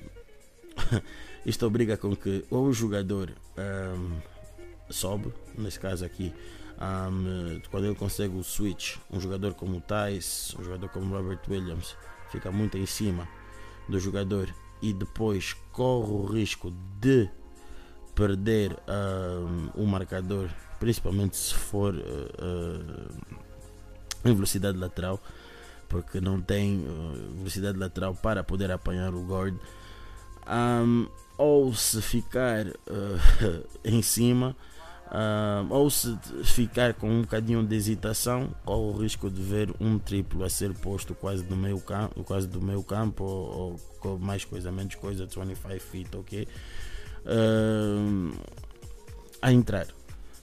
isto 1.45 1.65
obriga 1.65 1.97
com 1.97 2.15
que 2.15 2.45
ou 2.49 2.67
o 2.67 2.73
jogador 2.73 3.31
um, 3.57 4.19
sobe, 4.89 5.33
nesse 5.57 5.79
caso 5.79 6.05
aqui, 6.05 6.33
um, 6.79 7.61
quando 7.69 7.85
ele 7.85 7.95
consegue 7.95 8.35
o 8.35 8.43
switch, 8.43 8.97
um 9.11 9.19
jogador 9.19 9.53
como 9.53 9.77
o 9.77 9.81
Tice, 9.81 10.57
um 10.59 10.63
jogador 10.63 10.89
como 10.89 11.15
Robert 11.15 11.41
Williams, 11.47 11.95
fica 12.31 12.51
muito 12.51 12.77
em 12.77 12.85
cima 12.85 13.27
do 13.87 13.99
jogador 13.99 14.53
e 14.81 14.93
depois 14.93 15.53
corre 15.71 16.11
o 16.11 16.25
risco 16.25 16.73
de 16.99 17.29
perder 18.15 18.77
um, 18.87 19.83
o 19.83 19.85
marcador 19.85 20.49
principalmente 20.79 21.35
se 21.35 21.53
for 21.53 21.93
uh, 21.93 21.99
uh, 21.99 23.09
em 24.25 24.33
velocidade 24.33 24.77
lateral, 24.77 25.21
porque 25.89 26.21
não 26.21 26.39
tem 26.39 26.85
uh, 26.85 27.35
velocidade 27.37 27.77
lateral 27.77 28.15
para 28.15 28.43
poder 28.43 28.71
apanhar 28.71 29.13
o 29.13 29.23
guard. 29.25 29.55
Um, 30.47 31.07
ou 31.37 31.73
se 31.73 32.01
ficar 32.01 32.65
em 33.83 34.01
cima, 34.01 34.55
um, 35.11 35.73
ou 35.73 35.89
se 35.89 36.17
ficar 36.43 36.93
com 36.93 37.09
um 37.09 37.21
bocadinho 37.21 37.65
de 37.65 37.75
hesitação, 37.75 38.49
corre 38.63 38.81
o 38.81 39.01
risco 39.01 39.29
de 39.29 39.41
ver 39.41 39.73
um 39.79 39.97
triplo 39.97 40.43
a 40.43 40.49
ser 40.49 40.73
posto 40.73 41.15
quase 41.15 41.43
do 41.43 41.55
meio 41.55 41.79
campo, 41.79 42.23
quase 42.23 42.47
do 42.47 42.61
meio 42.61 42.83
campo, 42.83 43.23
ou, 43.23 43.57
ou 43.57 43.75
com 43.99 44.17
mais 44.17 44.45
coisa, 44.45 44.71
menos 44.71 44.95
coisa, 44.95 45.25
25 45.25 45.79
feet, 45.79 46.15
ok? 46.15 46.47
a 49.41 49.51
entrar. 49.51 49.87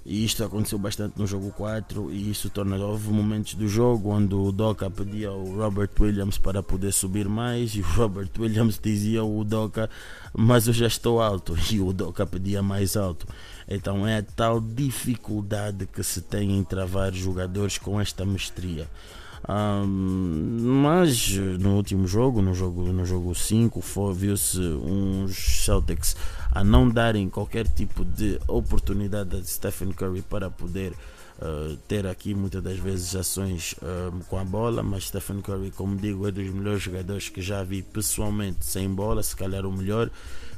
E 0.09 0.25
isto 0.25 0.45
aconteceu 0.45 0.79
bastante 0.79 1.19
no 1.19 1.27
jogo 1.27 1.51
4 1.51 2.13
e 2.13 2.31
isso 2.31 2.49
torna 2.49 2.77
houve 2.77 3.11
momentos 3.11 3.55
do 3.55 3.67
jogo 3.67 4.11
onde 4.11 4.37
o 4.37 4.53
Doca 4.53 4.89
pedia 4.89 5.31
ao 5.31 5.45
Robert 5.45 5.91
Williams 5.99 6.39
para 6.39 6.63
poder 6.63 6.93
subir 6.93 7.29
mais 7.29 7.75
e 7.75 7.81
o 7.81 7.85
Robert 7.85 8.31
Williams 8.39 8.79
dizia 8.81 9.19
ao 9.19 9.43
Doca, 9.43 9.91
mas 10.33 10.69
eu 10.69 10.73
já 10.73 10.87
estou 10.87 11.21
alto 11.21 11.57
e 11.73 11.81
o 11.81 11.93
Doca 11.93 12.25
pedia 12.25 12.63
mais 12.63 12.97
alto. 12.97 13.27
Então 13.69 14.07
é 14.07 14.19
a 14.19 14.23
tal 14.23 14.61
dificuldade 14.61 15.87
que 15.87 16.05
se 16.05 16.21
tem 16.21 16.57
em 16.57 16.63
travar 16.63 17.13
jogadores 17.13 17.77
com 17.77 18.01
esta 18.01 18.25
mestria. 18.25 18.89
Um, 19.49 20.83
mas 20.83 21.31
no 21.61 21.77
último 21.77 22.07
jogo, 22.07 22.43
no 22.43 22.53
jogo 22.53 22.83
no 22.93 23.07
jogo 23.07 23.33
5, 23.33 23.81
viu-se 24.13 24.59
uns 24.61 25.65
Celtics 25.65 26.17
a 26.51 26.65
não 26.65 26.89
darem 26.89 27.29
qualquer 27.29 27.69
tipo 27.69 28.05
de 28.05 28.41
oportunidade 28.49 29.37
a 29.37 29.45
Stephen 29.45 29.93
Curry 29.93 30.23
para 30.23 30.51
poder 30.51 30.93
uh, 31.39 31.77
ter 31.87 32.09
aqui 32.09 32.35
muitas 32.35 32.61
das 32.61 32.79
vezes 32.79 33.15
ações 33.15 33.77
com 34.29 34.37
a 34.37 34.45
bola, 34.45 34.83
mas 34.83 35.05
Stephen 35.05 35.41
Curry, 35.41 35.71
como 35.71 35.97
digo, 35.97 36.27
é 36.27 36.33
dos 36.33 36.49
melhores 36.49 36.83
jogadores 36.83 37.29
que 37.29 37.41
já 37.41 37.63
vi 37.63 37.83
pessoalmente 37.83 38.67
sem 38.67 38.89
bola, 38.89 39.23
se 39.23 39.37
calhar 39.37 39.65
o 39.65 39.73
melhor, 39.73 40.11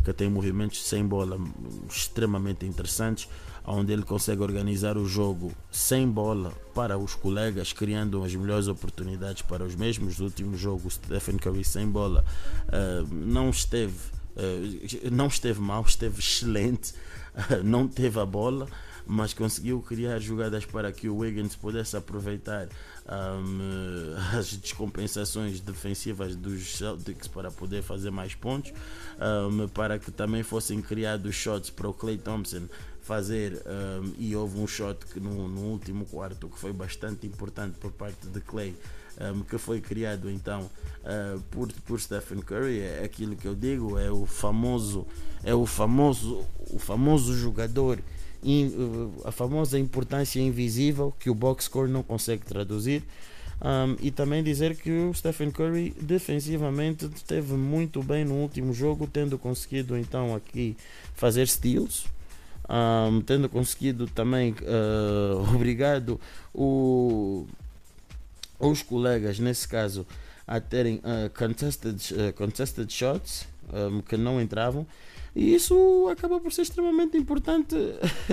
que 0.03 0.13
tem 0.15 0.31
movimentos 0.31 0.83
sem 0.87 1.07
bola 1.07 1.39
extremamente 1.91 2.65
interessantes, 2.65 3.29
onde 3.69 3.93
ele 3.93 4.03
consegue 4.03 4.43
organizar 4.43 4.97
o 4.97 5.07
jogo 5.07 5.53
sem 5.71 6.09
bola 6.09 6.53
para 6.75 6.97
os 6.97 7.15
colegas, 7.15 7.73
criando 7.73 8.25
as 8.25 8.35
melhores 8.35 8.67
oportunidades 8.67 9.43
para 9.43 9.65
os 9.65 9.75
mesmos. 9.75 10.19
No 10.19 10.27
último 10.27 10.57
jogo, 10.57 10.91
Stephen 10.91 11.37
Curry 11.37 11.65
sem 11.65 11.87
bola 11.87 12.25
uh, 12.69 13.15
não 13.15 13.51
esteve 13.51 14.19
eh, 14.39 15.11
não 15.11 15.27
esteve 15.27 15.61
mal, 15.61 15.83
esteve 15.83 16.21
excelente, 16.21 16.95
não 17.65 17.89
teve 17.89 18.21
a 18.21 18.25
bola, 18.25 18.69
mas 19.05 19.35
conseguiu 19.35 19.81
criar 19.81 20.21
jogadas 20.21 20.65
para 20.65 20.93
que 20.93 21.09
o 21.09 21.17
Wiggins 21.17 21.57
pudesse 21.57 21.97
aproveitar 21.97 22.69
um, 23.09 24.15
as 24.39 24.55
descompensações 24.55 25.61
defensivas 25.61 26.37
dos 26.37 26.77
Celtics 26.77 27.27
para 27.27 27.51
poder 27.51 27.83
fazer 27.83 28.11
mais 28.11 28.35
pontos, 28.35 28.73
um, 29.19 29.67
para 29.69 29.99
que 29.99 30.11
também 30.13 30.43
fossem 30.43 30.81
criados 30.81 31.35
shots 31.35 31.71
para 31.71 31.89
o 31.89 31.95
Clay 31.95 32.19
Thompson 32.19 32.69
fazer 33.09 33.63
um, 33.65 34.13
e 34.19 34.37
houve 34.37 34.61
um 34.61 34.67
shot 34.67 35.07
que 35.07 35.19
no, 35.19 35.49
no, 35.49 35.63
último 35.63 36.05
quarto 36.05 36.47
que 36.47 36.59
foi 36.59 36.75
bastante 36.75 37.27
importante 37.27 37.79
por 37.79 37.91
parte 37.91 38.27
de 38.27 38.39
Clay 38.43 38.75
um, 39.19 39.41
que 39.41 39.57
foi 39.57 39.81
criado 39.81 40.31
então 40.31 40.71
uh, 41.05 41.41
por, 41.51 41.73
por 41.87 41.99
Stephen 41.99 42.41
Curry. 42.41 42.81
É 42.81 43.03
aquilo 43.03 43.35
que 43.35 43.49
eu 43.49 43.55
digo 43.55 43.99
é 43.99 44.11
o 44.11 44.27
famoso 44.27 45.07
é 45.43 45.55
o 45.55 45.65
famoso 45.65 46.45
o 46.71 46.79
famoso 46.79 47.35
jogador 47.35 47.99
in, 48.43 48.71
a 49.25 49.33
famosa 49.33 49.79
importância 49.79 50.39
invisível 50.39 51.11
que 51.19 51.31
o 51.31 51.35
box 51.35 51.65
score 51.65 51.91
não 51.91 52.03
consegue 52.03 52.45
traduzir. 52.45 53.03
Um, 53.61 53.97
e 54.01 54.13
também 54.13 54.41
dizer 54.41 54.77
que 54.77 54.91
o 54.91 55.13
Stephen 55.13 55.51
Curry 55.51 55.93
defensivamente 56.01 57.07
esteve 57.07 57.55
muito 57.55 58.01
bem 58.05 58.25
no 58.25 58.35
último 58.35 58.73
jogo, 58.73 59.09
tendo 59.09 59.37
conseguido 59.37 59.99
então 59.99 60.33
aqui 60.37 60.77
fazer 61.17 61.49
steals, 61.49 62.07
um, 62.69 63.21
tendo 63.21 63.49
conseguido 63.49 64.07
também 64.07 64.53
uh, 64.53 65.41
obrigado 65.55 66.21
o, 66.55 67.47
os 68.59 68.83
colegas, 68.83 69.39
nesse 69.39 69.67
caso, 69.67 70.07
a 70.47 70.61
terem 70.61 70.97
uh, 70.97 71.31
contested, 71.37 71.97
uh, 72.13 72.33
contested 72.35 72.93
shots 72.93 73.47
um, 73.73 74.01
que 74.01 74.17
não 74.17 74.41
entravam. 74.41 74.87
E 75.35 75.55
isso 75.55 76.09
acaba 76.11 76.41
por 76.41 76.53
ser 76.53 76.63
extremamente 76.63 77.17
importante 77.17 77.77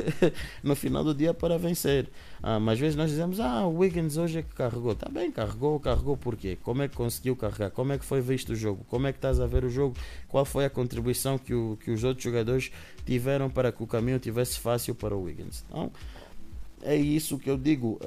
no 0.64 0.76
final 0.76 1.04
do 1.04 1.14
dia 1.14 1.34
para 1.34 1.58
vencer. 1.58 2.10
Ah, 2.42 2.58
às 2.58 2.80
vezes 2.80 2.96
nós 2.96 3.10
dizemos, 3.10 3.40
ah, 3.40 3.66
o 3.68 3.78
Wiggins 3.78 4.18
hoje 4.18 4.40
é 4.40 4.42
que 4.42 4.54
carregou. 4.54 4.94
Está 4.94 5.10
bem, 5.10 5.32
carregou, 5.32 5.80
carregou 5.80 6.18
por 6.18 6.36
quê? 6.36 6.58
Como 6.64 6.82
é 6.82 6.88
que 6.88 6.96
conseguiu 6.96 7.36
carregar? 7.36 7.72
Como 7.72 7.92
é 7.92 7.98
que 7.98 8.06
foi 8.06 8.22
visto 8.22 8.54
o 8.54 8.56
jogo? 8.56 8.86
Como 8.90 9.08
é 9.08 9.12
que 9.12 9.18
estás 9.18 9.40
a 9.40 9.46
ver 9.46 9.64
o 9.64 9.70
jogo? 9.70 9.96
Qual 10.28 10.46
foi 10.46 10.66
a 10.66 10.70
contribuição 10.70 11.38
que, 11.38 11.54
o, 11.54 11.78
que 11.84 11.92
os 11.92 12.04
outros 12.04 12.24
jogadores 12.24 12.72
tiveram 13.06 13.50
para 13.50 13.72
que 13.72 13.84
o 13.84 13.88
caminho 13.88 14.20
tivesse 14.20 14.60
fácil 14.60 14.96
para 14.96 15.16
o 15.16 15.24
Wiggins? 15.24 15.64
Então, 15.68 15.92
é 16.82 16.96
isso 16.96 17.38
que 17.38 17.50
eu 17.50 17.58
digo. 17.58 18.00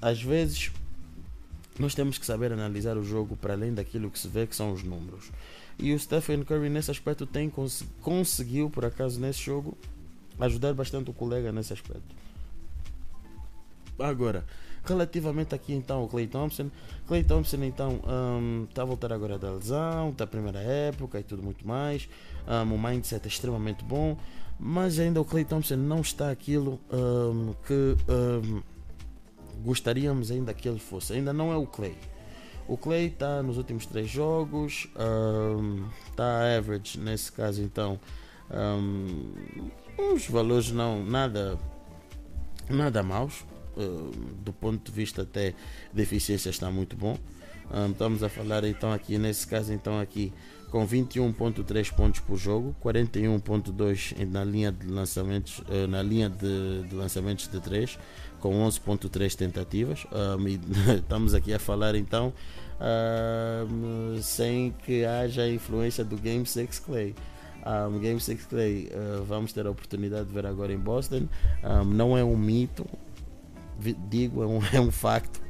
Às 0.00 0.22
vezes 0.22 0.70
nós 1.78 1.94
temos 1.94 2.18
que 2.18 2.24
saber 2.24 2.52
analisar 2.52 2.96
o 2.96 3.04
jogo 3.04 3.36
para 3.36 3.52
além 3.52 3.72
daquilo 3.74 4.10
que 4.10 4.18
se 4.18 4.28
vê 4.28 4.46
que 4.46 4.56
são 4.56 4.72
os 4.72 4.82
números. 4.82 5.30
E 5.78 5.92
o 5.92 5.98
Stephen 5.98 6.42
Curry 6.42 6.70
nesse 6.70 6.90
aspecto 6.90 7.26
tem 7.26 7.50
cons 7.50 7.84
conseguiu, 8.00 8.70
por 8.70 8.84
acaso, 8.84 9.20
nesse 9.20 9.42
jogo, 9.42 9.76
ajudar 10.40 10.72
bastante 10.74 11.10
o 11.10 11.12
colega 11.12 11.52
nesse 11.52 11.72
aspecto. 11.72 12.14
Agora, 13.98 14.44
relativamente 14.84 15.54
aqui 15.54 15.72
então 15.72 16.00
ao 16.00 16.08
Clay 16.08 16.26
Thompson, 16.26 16.70
Clay 17.06 17.24
Thompson 17.24 17.62
então 17.64 18.00
está 18.64 18.82
um, 18.82 18.82
a 18.82 18.84
voltar 18.84 19.12
agora 19.12 19.38
da 19.38 19.50
lesão, 19.50 20.12
da 20.12 20.26
primeira 20.26 20.60
época 20.60 21.18
e 21.18 21.22
tudo 21.22 21.42
muito 21.42 21.66
mais. 21.66 22.08
Um, 22.46 22.74
o 22.74 22.78
mindset 22.78 23.24
é 23.24 23.28
extremamente 23.28 23.84
bom, 23.84 24.16
mas 24.58 24.98
ainda 24.98 25.20
o 25.20 25.24
Clay 25.24 25.44
Thompson 25.44 25.76
não 25.76 26.00
está 26.00 26.30
aquilo 26.30 26.80
um, 26.90 27.54
que 27.66 27.96
gostaríamos 29.62 30.30
ainda 30.30 30.54
que 30.54 30.68
ele 30.68 30.78
fosse. 30.78 31.12
Ainda 31.12 31.32
não 31.32 31.52
é 31.52 31.56
o 31.56 31.66
Clay. 31.66 31.96
O 32.68 32.76
Clay 32.76 33.06
está 33.06 33.42
nos 33.42 33.56
últimos 33.58 33.86
três 33.86 34.08
jogos, 34.08 34.88
está 36.10 36.24
um, 36.24 36.58
average 36.58 36.98
nesse 36.98 37.30
caso 37.30 37.62
então. 37.62 37.98
Um, 38.50 39.32
os 39.98 40.26
valores 40.28 40.70
não 40.70 41.04
nada 41.04 41.58
nada 42.68 43.02
maus 43.02 43.44
uh, 43.76 44.10
do 44.44 44.52
ponto 44.52 44.90
de 44.90 44.92
vista 44.92 45.22
até 45.22 45.54
de 45.92 46.02
eficiência 46.02 46.50
está 46.50 46.70
muito 46.70 46.96
bom 46.96 47.18
um, 47.72 47.90
estamos 47.90 48.22
a 48.22 48.28
falar 48.28 48.64
então 48.64 48.92
aqui 48.92 49.18
nesse 49.18 49.46
caso 49.46 49.72
então 49.72 49.98
aqui 49.98 50.32
com 50.70 50.86
21.3 50.86 51.92
pontos 51.94 52.20
por 52.20 52.36
jogo 52.36 52.76
41.2 52.84 54.26
na 54.28 54.44
linha 54.44 54.70
de 54.70 54.86
lançamentos 54.86 55.58
uh, 55.60 55.86
na 55.88 56.02
linha 56.02 56.28
de, 56.28 56.84
de 56.88 56.94
lançamentos 56.94 57.48
de 57.48 57.60
3 57.60 57.98
com 58.40 58.66
11.3 58.66 59.34
tentativas. 59.34 60.06
Um, 60.12 60.48
e 60.48 60.60
estamos 60.98 61.34
aqui 61.34 61.52
a 61.52 61.58
falar 61.58 61.94
então 61.94 62.32
um, 62.80 64.20
sem 64.20 64.72
que 64.84 65.04
haja 65.04 65.48
influência 65.48 66.04
do 66.04 66.16
Game 66.16 66.44
6 66.44 66.78
Clay. 66.80 67.14
Um, 67.66 67.98
Game 67.98 68.20
6 68.20 68.46
Clay 68.46 68.88
uh, 68.92 69.24
vamos 69.24 69.52
ter 69.52 69.66
a 69.66 69.70
oportunidade 69.70 70.28
de 70.28 70.34
ver 70.34 70.46
agora 70.46 70.72
em 70.72 70.78
Boston. 70.78 71.28
não 71.86 72.16
é 72.16 72.22
um 72.22 72.36
mito, 72.36 72.86
digo, 74.08 74.42
é 74.42 74.46
um, 74.46 74.60
é 74.72 74.80
um 74.80 74.90
facto. 74.90 75.40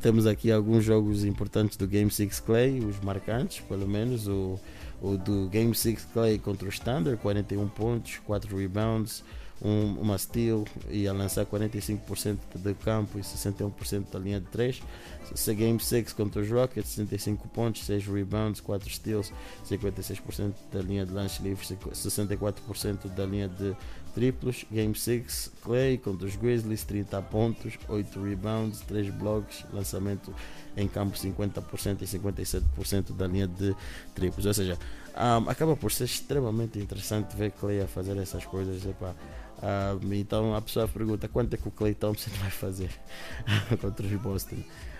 temos 0.00 0.26
aqui 0.26 0.50
alguns 0.50 0.84
jogos 0.84 1.24
importantes 1.24 1.76
do 1.76 1.86
Game 1.86 2.10
6 2.10 2.40
Clay, 2.40 2.80
os 2.80 2.98
marcantes, 3.00 3.60
pelo 3.60 3.86
menos 3.86 4.26
o, 4.26 4.58
o 5.00 5.16
do 5.16 5.48
Game 5.48 5.74
6 5.74 6.08
Clay 6.12 6.38
contra 6.38 6.66
o 6.66 6.70
Standard, 6.70 7.16
41 7.22 7.68
pontos, 7.68 8.18
4 8.26 8.56
rebounds, 8.56 9.22
um, 9.62 10.18
steal 10.18 10.64
e 10.88 11.06
a 11.06 11.12
lançar 11.12 11.44
45% 11.44 12.38
de 12.54 12.74
campo 12.74 13.18
e 13.18 13.22
61% 13.22 14.10
da 14.10 14.18
linha 14.18 14.40
de 14.40 14.46
3. 14.46 14.82
Se 15.34 15.54
Game 15.54 15.78
6 15.78 16.12
contra 16.12 16.40
os 16.40 16.50
Rockets, 16.50 16.90
65 16.90 17.48
pontos, 17.48 17.84
6 17.84 18.06
rebounds, 18.06 18.60
4 18.60 18.90
steals, 18.90 19.32
56% 19.68 20.52
da 20.72 20.80
linha 20.80 21.06
de 21.06 21.12
lance 21.12 21.42
livre, 21.42 21.64
64% 21.64 23.08
da 23.14 23.24
linha 23.24 23.48
de 23.48 23.76
triplos. 24.14 24.64
Game 24.70 24.94
6 24.94 25.52
Clay 25.62 25.98
contra 25.98 26.26
os 26.26 26.34
Grizzlies, 26.36 26.82
30 26.84 27.22
pontos, 27.22 27.78
8 27.88 28.20
rebounds, 28.20 28.80
3 28.80 29.10
blocos, 29.10 29.64
lançamento 29.72 30.34
em 30.76 30.88
campo 30.88 31.16
50% 31.16 32.02
e 32.02 32.06
57% 32.06 33.12
da 33.12 33.26
linha 33.26 33.46
de 33.46 33.74
triplos. 34.14 34.46
Ou 34.46 34.54
seja, 34.54 34.78
um, 35.14 35.48
acaba 35.48 35.76
por 35.76 35.92
ser 35.92 36.04
extremamente 36.04 36.78
interessante 36.78 37.36
ver 37.36 37.52
Clay 37.52 37.80
a 37.82 37.86
fazer 37.86 38.16
essas 38.16 38.44
coisas. 38.44 38.82
Um, 39.62 40.12
então 40.14 40.54
a 40.54 40.60
pessoa 40.60 40.88
pergunta 40.88 41.28
quanto 41.28 41.54
é 41.54 41.56
que 41.56 41.68
o 41.68 41.70
Clay 41.70 41.94
Thompson 41.94 42.30
vai 42.40 42.50
fazer 42.50 42.90
contra 43.80 44.06
os 44.06 44.12
Boston. 44.14 44.56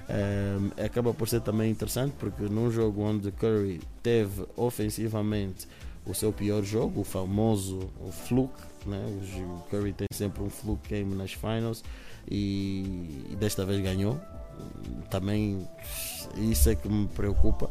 Um, 0.08 0.84
acaba 0.84 1.14
por 1.14 1.28
ser 1.28 1.40
também 1.40 1.70
interessante 1.70 2.14
porque 2.18 2.42
num 2.42 2.70
jogo 2.70 3.02
onde 3.02 3.30
Curry 3.30 3.80
teve 4.02 4.44
ofensivamente 4.56 5.68
o 6.04 6.14
seu 6.14 6.32
pior 6.32 6.64
jogo, 6.64 7.02
o 7.02 7.04
famoso 7.04 7.88
o 8.00 8.10
fluke, 8.10 8.60
né? 8.86 9.00
o 9.38 9.60
Curry 9.70 9.92
tem 9.92 10.08
sempre 10.12 10.42
um 10.42 10.50
fluke 10.50 10.88
game 10.88 11.14
nas 11.14 11.32
finals 11.32 11.84
e, 12.28 13.24
e 13.30 13.36
desta 13.36 13.64
vez 13.64 13.80
ganhou. 13.80 14.20
Também 15.08 15.66
isso 16.36 16.68
é 16.68 16.74
que 16.74 16.88
me 16.88 17.06
preocupa 17.08 17.70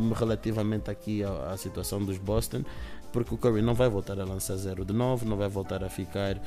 um, 0.00 0.12
relativamente 0.12 0.90
aqui 0.90 1.22
à, 1.22 1.50
à 1.50 1.56
situação 1.56 2.04
dos 2.04 2.18
Boston 2.18 2.64
porque 3.12 3.34
o 3.34 3.38
Curry 3.38 3.62
não 3.62 3.74
vai 3.74 3.88
voltar 3.88 4.18
a 4.18 4.24
lançar 4.24 4.56
0 4.56 4.84
de 4.84 4.92
9, 4.92 5.26
não 5.26 5.36
vai 5.36 5.48
voltar 5.48 5.84
a 5.84 5.88
ficar 5.88 6.40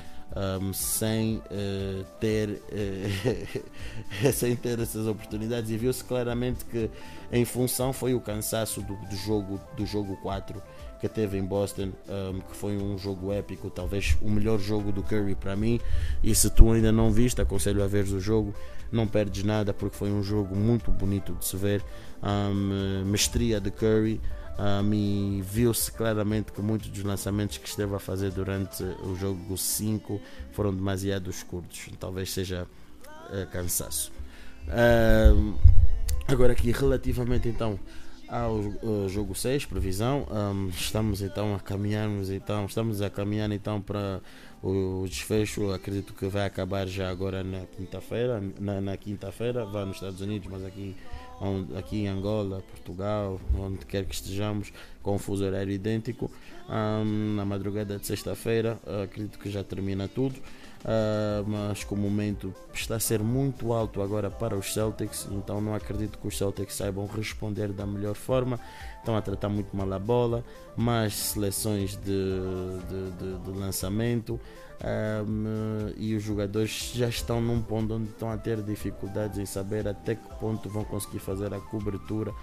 um, 0.62 0.74
sem 0.74 1.38
uh, 1.38 2.04
ter 2.20 2.50
uh, 2.50 4.32
sem 4.34 4.56
ter 4.56 4.80
essas 4.80 5.08
oportunidades 5.08 5.70
e 5.70 5.78
viu-se 5.78 6.04
claramente 6.04 6.66
que 6.66 6.90
em 7.32 7.46
função 7.46 7.94
foi 7.94 8.14
o 8.14 8.20
cansaço 8.20 8.82
do, 8.82 8.96
do, 8.96 9.16
jogo 9.16 9.60
do 9.78 9.86
jogo 9.86 10.18
4 10.18 10.62
que 11.00 11.10
teve 11.10 11.38
em 11.38 11.44
Boston, 11.44 11.92
um, 12.10 12.40
que 12.40 12.56
foi 12.56 12.78
um 12.78 12.98
jogo 12.98 13.32
épico, 13.32 13.70
talvez 13.70 14.18
o 14.22 14.30
melhor 14.30 14.58
jogo 14.60 14.92
do 14.92 15.04
Curry 15.04 15.36
para 15.36 15.56
mim. 15.56 15.80
E 16.24 16.34
se 16.34 16.50
tu 16.50 16.72
ainda 16.72 16.92
não 16.92 17.12
viste, 17.12 17.40
aconselho 17.40 17.84
a 17.84 17.88
ver 17.88 18.06
o 18.06 18.20
jogo, 18.20 18.56
não 18.92 19.06
perdes 19.06 19.44
nada 19.44 19.74
porque 19.74 19.96
foi 19.96 20.10
um 20.10 20.24
jogo 20.24 20.56
muito 20.56 20.90
bonito 20.92 21.34
de 21.34 21.46
se 21.46 21.58
ver. 21.58 21.84
Um, 22.24 23.06
mestria 23.06 23.60
de 23.60 23.70
Curry, 23.70 24.22
um, 24.58 24.94
e 24.94 25.42
viu-se 25.42 25.92
claramente 25.92 26.52
que 26.52 26.62
muitos 26.62 26.90
dos 26.90 27.04
lançamentos 27.04 27.58
que 27.58 27.68
esteve 27.68 27.94
a 27.96 28.00
fazer 28.00 28.32
durante 28.32 28.84
o 28.84 29.16
jogo 29.16 29.58
5 29.58 30.22
foram 30.52 30.74
demasiado 30.74 31.30
curtos. 31.48 31.90
Talvez 32.00 32.32
seja 32.32 32.68
uh, 33.30 33.52
cansaço. 33.52 34.12
Uh, 34.68 35.54
agora 36.28 36.54
aqui 36.54 36.72
relativamente 36.72 37.48
então 37.48 37.80
ao 38.28 38.56
uh, 38.56 39.08
jogo 39.08 39.36
6, 39.36 39.66
previsão, 39.66 40.26
um, 40.32 40.70
estamos 40.70 41.22
então 41.22 41.54
a 41.54 41.60
caminharmos 41.60 42.30
então, 42.30 42.66
estamos 42.66 43.02
a 43.02 43.10
caminhar 43.10 43.52
então 43.52 43.80
para 43.80 44.20
o 44.64 45.06
desfecho, 45.08 45.72
acredito 45.72 46.14
que 46.14 46.26
vai 46.26 46.46
acabar 46.46 46.88
já 46.88 47.10
agora 47.10 47.44
na 47.44 47.66
quinta-feira, 47.68 48.42
na, 48.60 48.82
na 48.82 48.98
quinta-feira, 48.98 49.64
vai 49.66 49.86
nos 49.86 49.98
Estados 49.98 50.22
Unidos, 50.22 50.50
mas 50.52 50.66
aqui 50.66 50.96
onde, 51.42 51.78
aqui 51.78 52.04
em 52.04 52.08
Angola, 52.08 52.64
Portugal, 52.72 53.40
onde 53.58 53.86
quer 53.86 54.06
que 54.06 54.16
estejamos, 54.16 54.72
com 55.02 55.16
um 55.16 55.20
fuso 55.20 55.46
horário 55.46 55.72
idêntico. 55.72 56.32
Um, 56.68 57.36
na 57.36 57.46
madrugada 57.46 58.00
de 58.00 58.08
sexta-feira, 58.08 58.80
acredito 59.04 59.38
que 59.38 59.50
já 59.50 59.64
termina 59.64 60.08
tudo. 60.08 60.40
Uh, 60.86 61.44
mas 61.48 61.84
que 61.84 61.92
o 61.96 61.98
momento 61.98 62.54
está 62.72 62.98
a 62.98 63.00
ser 63.00 63.20
muito 63.20 63.74
alto 63.74 64.04
agora 64.04 64.30
para 64.30 64.56
os 64.56 64.72
Celtics, 64.72 65.28
então 65.32 65.60
não 65.60 65.74
acredito 65.74 66.20
que 66.20 66.28
os 66.28 66.38
Celtics 66.38 66.76
saibam 66.76 67.08
responder 67.08 67.74
da 67.74 67.88
melhor 67.88 68.14
forma. 68.14 68.60
Estão 69.00 69.18
a 69.18 69.22
tratar 69.22 69.50
muito 69.50 69.76
mal 69.76 69.92
a 69.92 69.98
bola, 69.98 70.44
mais 70.78 71.16
seleções 71.16 71.96
de, 71.96 72.04
de, 72.04 73.12
de, 73.18 73.40
de 73.40 73.60
lançamento. 73.60 74.40
Um, 74.84 75.94
e 75.98 76.16
os 76.16 76.24
jogadores 76.24 76.92
já 76.94 77.08
estão 77.08 77.40
num 77.40 77.62
ponto 77.62 77.94
onde 77.94 78.10
estão 78.10 78.30
a 78.30 78.38
ter 78.38 78.62
dificuldades 78.62 79.38
em 79.38 79.46
saber 79.46 79.88
até 79.88 80.16
que 80.16 80.36
ponto 80.36 80.70
vão 80.70 80.84
conseguir 80.84 81.20
fazer 81.20 81.54
a 81.54 81.60
cobertura 81.60 82.34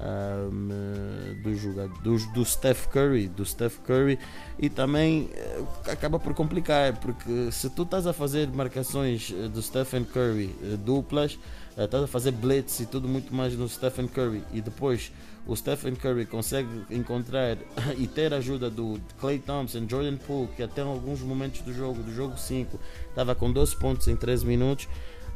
um, 0.00 1.42
do 1.42 1.54
jogador 1.54 2.32
do, 2.32 2.44
Steph 2.44 2.86
Curry, 2.86 3.28
do 3.28 3.44
Steph 3.44 3.78
Curry. 3.80 4.18
E 4.58 4.68
também 4.68 5.30
uh, 5.58 5.90
acaba 5.90 6.18
por 6.18 6.34
complicar 6.34 6.96
porque 6.98 7.50
se 7.52 7.68
tu 7.70 7.82
estás 7.82 8.06
a 8.06 8.12
fazer 8.12 8.48
marcações 8.48 9.34
eh, 9.36 9.48
do 9.48 9.62
Stephen 9.62 10.04
Curry 10.04 10.54
uh, 10.62 10.76
duplas, 10.76 11.38
estás 11.76 12.04
a 12.04 12.06
fazer 12.06 12.32
blitz 12.32 12.80
e 12.80 12.86
tudo 12.86 13.08
muito 13.08 13.34
mais 13.34 13.54
no 13.54 13.68
Stephen 13.68 14.06
Curry 14.06 14.42
e 14.52 14.60
depois 14.60 15.12
o 15.50 15.56
Stephen 15.56 15.96
Curry 15.96 16.26
consegue 16.26 16.68
encontrar 16.90 17.58
e 17.98 18.06
ter 18.06 18.32
a 18.32 18.36
ajuda 18.36 18.70
do 18.70 19.00
Clay 19.18 19.40
Thompson, 19.40 19.84
Jordan 19.88 20.16
Poole, 20.16 20.48
que 20.54 20.62
até 20.62 20.80
alguns 20.80 21.20
momentos 21.20 21.60
do 21.62 21.74
jogo, 21.74 22.00
do 22.04 22.14
jogo 22.14 22.38
5, 22.38 22.78
estava 23.08 23.34
com 23.34 23.50
12 23.50 23.76
pontos 23.76 24.06
em 24.06 24.14
13 24.14 24.46
minutos 24.46 24.86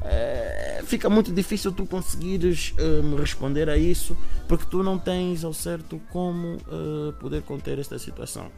é, 0.07 0.83
fica 0.85 1.09
muito 1.09 1.33
difícil 1.33 1.73
tu 1.73 1.87
conseguires 1.87 2.75
um, 2.79 3.17
responder 3.17 3.71
a 3.71 3.77
isso 3.77 4.15
porque 4.47 4.67
tu 4.71 4.83
não 4.83 4.99
tens 4.99 5.45
ao 5.45 5.55
certo 5.55 5.99
como 6.11 6.57
uh, 6.57 7.13
poder 7.19 7.43
conter 7.43 7.79
esta 7.79 7.99
situação. 7.99 8.51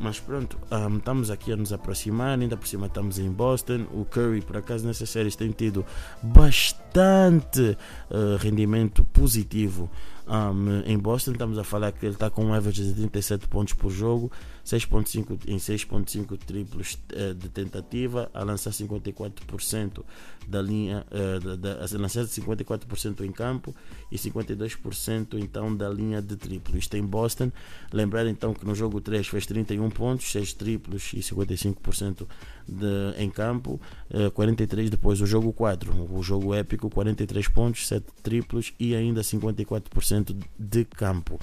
Mas 0.00 0.20
pronto, 0.20 0.56
um, 0.70 0.98
estamos 0.98 1.30
aqui 1.30 1.52
a 1.52 1.56
nos 1.56 1.72
aproximar, 1.72 2.38
ainda 2.38 2.56
por 2.56 2.68
cima 2.68 2.86
estamos 2.86 3.18
em 3.18 3.28
Boston. 3.28 3.86
O 3.92 4.04
Curry, 4.04 4.42
por 4.42 4.56
acaso, 4.56 4.86
nessas 4.86 5.10
séries 5.10 5.34
tem 5.34 5.50
tido 5.50 5.84
bastante 6.22 7.76
uh, 8.08 8.36
rendimento 8.38 9.04
positivo 9.06 9.90
um, 10.26 10.80
em 10.84 10.98
Boston. 10.98 11.32
Estamos 11.32 11.58
a 11.58 11.64
falar 11.64 11.92
que 11.92 12.04
ele 12.04 12.14
está 12.14 12.28
com 12.30 12.44
um 12.44 12.54
average 12.54 12.84
de 12.84 12.94
37 12.94 13.46
pontos 13.48 13.74
por 13.74 13.90
jogo 13.90 14.30
6.5 14.66 15.46
em 15.46 15.56
6.5 15.58 16.36
triplos 16.38 16.98
uh, 17.12 17.32
de 17.34 17.48
tentativa, 17.48 18.28
a 18.34 18.42
lançar 18.42 18.70
54% 18.70 20.02
da 20.48 20.60
linha, 20.60 21.06
uh, 21.12 21.56
da, 21.56 21.74
a 21.74 21.98
lançar 21.98 22.24
54% 22.24 23.24
em 23.24 23.30
campo 23.30 23.72
e 24.10 24.16
52% 24.16 25.38
então 25.38 25.74
da 25.74 25.88
linha 25.88 26.20
de 26.20 26.36
triplo. 26.36 26.76
Isto 26.76 26.96
em 26.96 27.02
Boston. 27.02 27.52
Lembrar 27.92 28.26
então 28.26 28.52
que 28.52 28.66
no 28.66 28.74
jogo 28.74 29.00
3 29.00 29.28
fez 29.28 29.46
31 29.46 29.88
pontos, 29.90 30.30
6 30.32 30.52
triplos 30.54 31.12
e 31.14 31.20
55% 31.20 32.26
de, 32.66 33.14
em 33.18 33.30
campo, 33.30 33.80
eh, 34.10 34.28
43 34.30 34.90
depois 34.90 35.20
o 35.20 35.26
jogo 35.26 35.52
4, 35.52 36.12
o 36.12 36.22
jogo 36.22 36.52
épico, 36.52 36.90
43 36.90 37.48
pontos, 37.48 37.86
7 37.86 38.04
triplos 38.22 38.72
e 38.78 38.94
ainda 38.94 39.20
54% 39.20 40.36
de 40.58 40.84
campo 40.84 41.38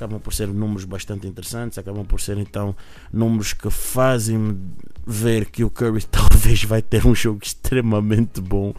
acabam 0.00 0.18
por 0.18 0.32
ser 0.32 0.48
números 0.48 0.86
bastante 0.86 1.26
interessantes, 1.26 1.76
acabam 1.76 2.06
por 2.06 2.20
ser 2.20 2.38
então 2.38 2.74
números 3.12 3.52
que 3.52 3.68
fazem 3.68 4.58
ver 5.06 5.46
que 5.46 5.62
o 5.62 5.68
Curry 5.68 6.02
talvez 6.10 6.64
vai 6.64 6.80
ter 6.80 7.06
um 7.06 7.14
jogo 7.14 7.40
extremamente 7.42 8.40
bom 8.40 8.72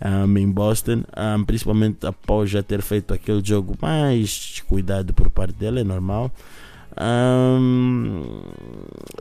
um, 0.00 0.38
em 0.38 0.48
Boston, 0.48 1.02
um, 1.16 1.44
principalmente 1.44 2.06
após 2.06 2.50
já 2.50 2.62
ter 2.62 2.80
feito 2.80 3.12
aquele 3.12 3.44
jogo 3.44 3.76
mais 3.82 4.62
cuidado 4.68 5.12
por 5.12 5.28
parte 5.30 5.54
dele, 5.54 5.80
é 5.80 5.84
normal. 5.84 6.30
Um, 7.00 8.42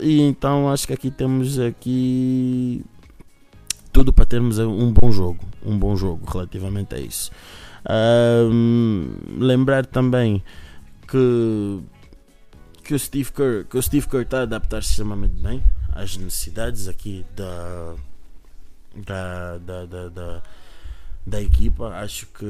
e 0.01 0.21
então 0.21 0.69
acho 0.69 0.87
que 0.87 0.93
aqui 0.93 1.11
temos 1.11 1.59
aqui 1.59 2.83
tudo 3.91 4.11
para 4.13 4.25
termos 4.25 4.59
um 4.59 4.91
bom 4.91 5.11
jogo, 5.11 5.39
um 5.65 5.77
bom 5.77 5.95
jogo 5.95 6.23
relativamente 6.31 6.93
a 6.93 6.99
isso. 6.99 7.31
Lembrar 9.39 9.85
também 9.85 10.43
que, 11.07 11.83
que 12.83 12.93
o 12.93 12.99
Steve 12.99 13.31
Kerr 13.31 13.65
que 13.65 13.77
o 13.77 13.81
Steve 13.81 14.07
Kerr 14.07 14.23
está 14.23 14.39
a 14.39 14.43
adaptar-se 14.43 14.89
extremamente 14.89 15.35
bem 15.35 15.63
às 15.93 16.17
necessidades 16.17 16.87
aqui 16.87 17.25
da 17.35 17.95
da, 19.05 19.57
da, 19.57 19.85
da, 19.85 20.09
da, 20.09 20.43
da 21.25 21.41
equipa. 21.41 21.89
Acho 21.89 22.27
que 22.27 22.45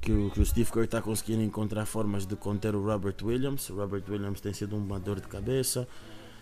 que 0.00 0.12
o, 0.12 0.30
que 0.30 0.40
o 0.40 0.44
Steve 0.44 0.70
Kerr 0.70 0.84
está 0.84 1.00
conseguindo 1.00 1.42
encontrar 1.42 1.86
formas 1.86 2.26
de 2.26 2.36
conter 2.36 2.74
o 2.74 2.84
Robert 2.84 3.16
Williams. 3.22 3.70
O 3.70 3.76
Robert 3.76 4.04
Williams 4.06 4.40
tem 4.40 4.52
sido 4.52 4.76
uma 4.76 5.00
dor 5.00 5.18
de 5.18 5.26
cabeça 5.28 5.88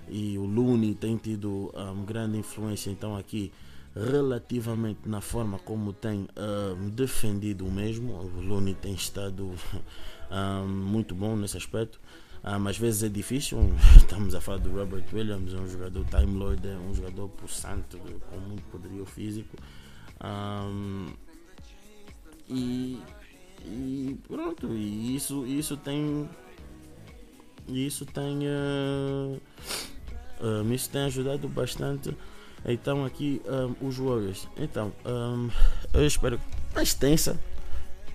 e 0.08 0.36
o 0.36 0.44
Looney 0.44 0.94
tem 0.94 1.16
tido 1.16 1.70
uma 1.72 2.04
grande 2.04 2.36
influência 2.38 2.90
então 2.90 3.16
aqui 3.16 3.52
relativamente 3.94 5.00
na 5.06 5.20
forma 5.20 5.58
como 5.58 5.92
tem 5.92 6.26
uh, 6.36 6.90
defendido 6.90 7.66
o 7.66 7.70
mesmo. 7.70 8.14
O 8.14 8.40
Looney 8.40 8.74
tem 8.74 8.94
estado 8.94 9.54
uh, 10.30 10.64
muito 10.66 11.14
bom 11.14 11.36
nesse 11.36 11.56
aspecto. 11.56 12.00
Um, 12.44 12.66
às 12.66 12.76
vezes 12.76 13.04
é 13.04 13.08
difícil, 13.08 13.58
estamos 13.96 14.34
a 14.34 14.40
falar 14.40 14.58
do 14.58 14.70
Robert 14.70 15.04
Williams, 15.12 15.54
é 15.54 15.56
um 15.56 15.68
jogador 15.68 16.04
Time 16.06 16.36
Lord, 16.36 16.66
é 16.66 16.74
um 16.74 16.92
jogador 16.92 17.28
pulsante, 17.28 17.96
com 17.96 18.36
muito 18.38 18.64
poderio 18.64 19.06
físico. 19.06 19.56
Um, 20.24 21.06
e, 22.48 23.00
e, 23.64 24.18
pronto, 24.26 24.74
e 24.74 25.14
isso, 25.14 25.46
isso 25.46 25.76
tem. 25.76 26.28
Isso 27.68 28.04
tem. 28.04 28.40
Uh, 28.40 29.40
isso 30.74 30.90
tem 30.90 31.02
ajudado 31.02 31.48
bastante 31.48 32.12
então 32.64 33.04
aqui 33.04 33.42
um, 33.46 33.86
os 33.86 33.96
Warriors. 33.96 34.48
Então, 34.56 34.92
um, 35.04 35.50
eu 35.92 36.06
espero 36.06 36.40
mais 36.74 36.94
tensa. 36.94 37.38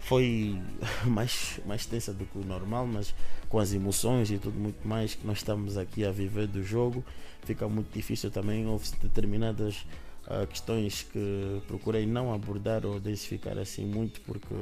Foi 0.01 0.57
mais, 1.05 1.59
mais 1.65 1.85
tensa 1.85 2.13
do 2.13 2.25
que 2.25 2.37
o 2.37 2.45
normal, 2.45 2.87
mas 2.87 3.13
com 3.49 3.59
as 3.59 3.73
emoções 3.73 4.31
e 4.31 4.37
tudo 4.37 4.57
muito 4.57 4.87
mais 4.87 5.15
que 5.15 5.25
nós 5.25 5.39
estamos 5.39 5.77
aqui 5.77 6.05
a 6.05 6.11
viver 6.11 6.47
do 6.47 6.63
jogo, 6.63 7.03
fica 7.43 7.67
muito 7.67 7.91
difícil 7.93 8.31
também. 8.31 8.65
Houve 8.65 8.89
determinadas 9.01 9.85
uh, 10.27 10.47
questões 10.47 11.03
que 11.03 11.61
procurei 11.67 12.05
não 12.05 12.33
abordar 12.33 12.85
ou 12.85 12.99
densificar 12.99 13.57
assim 13.57 13.85
muito, 13.85 14.21
porque 14.21 14.55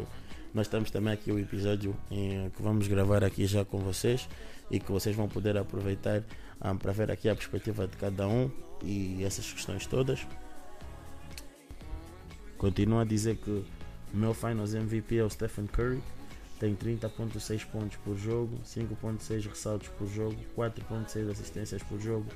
nós 0.53 0.65
estamos 0.67 0.89
também 0.89 1.13
aqui 1.13 1.31
o 1.31 1.37
episódio 1.37 1.95
em, 2.09 2.49
que 2.49 2.61
vamos 2.61 2.87
gravar 2.87 3.23
aqui 3.23 3.45
já 3.45 3.63
com 3.63 3.77
vocês 3.79 4.27
e 4.71 4.79
que 4.79 4.91
vocês 4.91 5.15
vão 5.15 5.27
poder 5.27 5.57
aproveitar 5.57 6.23
um, 6.63 6.75
para 6.75 6.91
ver 6.91 7.11
aqui 7.11 7.29
a 7.29 7.35
perspectiva 7.35 7.87
de 7.87 7.97
cada 7.97 8.27
um 8.27 8.49
e 8.85 9.23
essas 9.23 9.51
questões 9.51 9.85
todas. 9.85 10.25
Continuo 12.57 12.99
a 12.99 13.03
dizer 13.03 13.37
que 13.37 13.49
o 13.49 13.65
meu 14.13 14.33
Finals 14.33 14.73
MVP 14.73 15.17
é 15.17 15.23
o 15.23 15.29
Stephen 15.29 15.67
Curry. 15.67 16.01
Tem 16.59 16.73
30.6 16.73 17.65
pontos 17.65 17.97
por 17.97 18.15
jogo, 18.15 18.57
5.6 18.63 19.49
ressaltos 19.49 19.89
por 19.89 20.07
jogo, 20.07 20.37
4.6 20.55 21.29
assistências 21.29 21.83
por 21.83 21.99
jogo, 21.99 22.27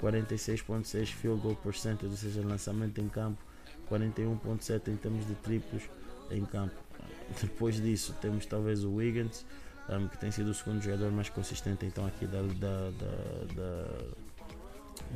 46.6 0.00 1.06
field 1.06 1.40
goal 1.40 1.56
percentage, 1.56 2.06
ou 2.06 2.16
seja, 2.16 2.40
lançamento 2.40 3.00
em 3.00 3.08
campo, 3.08 3.42
41.7 3.90 4.92
em 4.92 4.96
termos 4.96 5.26
de 5.26 5.34
triplos 5.34 5.82
em 6.30 6.44
campo. 6.44 6.76
Depois 7.42 7.82
disso 7.82 8.14
temos 8.20 8.46
talvez 8.46 8.84
o 8.84 8.94
Wiggins, 8.94 9.44
um, 9.88 10.06
que 10.06 10.18
tem 10.18 10.30
sido 10.30 10.50
o 10.50 10.54
segundo 10.54 10.80
jogador 10.80 11.10
mais 11.10 11.28
consistente 11.28 11.84
então 11.84 12.06
aqui 12.06 12.26
da, 12.26 12.42
da, 12.42 12.90
da, 12.90 13.54
da, 13.54 13.88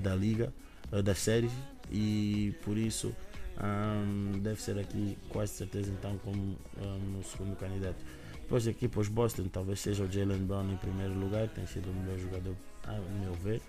da 0.03 0.15
liga. 0.17 0.53
Eh, 0.93 1.03
das 1.03 1.19
séries 1.19 1.53
e 1.91 2.55
por 2.65 2.77
isso 2.77 3.15
um, 3.61 4.39
deve 4.39 4.61
ser 4.61 4.79
aqui 4.79 5.19
quase 5.29 5.53
certeza 5.53 5.91
então 5.91 6.17
como 6.19 6.57
um, 6.81 7.19
o 7.19 7.23
segundo 7.25 7.57
candidato. 7.57 8.05
Depois 8.35 8.67
aqui 8.67 8.89
para 8.89 9.01
os 9.01 9.09
Boston 9.09 9.49
talvez 9.53 9.81
seja 9.81 10.05
o 10.05 10.11
Jalen 10.11 10.45
Brown 10.45 10.71
em 10.71 10.77
primeiro 10.77 11.15
lugar, 11.15 11.49
tem 11.49 11.67
sido 11.67 11.91
o 11.91 11.95
melhor 11.95 12.19
jogador 12.19 12.55
a 12.87 12.93
meu 12.93 13.35
ver, 13.35 13.61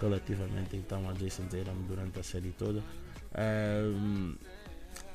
relativamente 0.00 0.76
então 0.76 1.08
a 1.08 1.12
Jason 1.12 1.44
Tatum 1.44 1.82
durante 1.88 2.20
a 2.20 2.22
série 2.22 2.52
toda. 2.56 2.82
Um, 3.36 4.34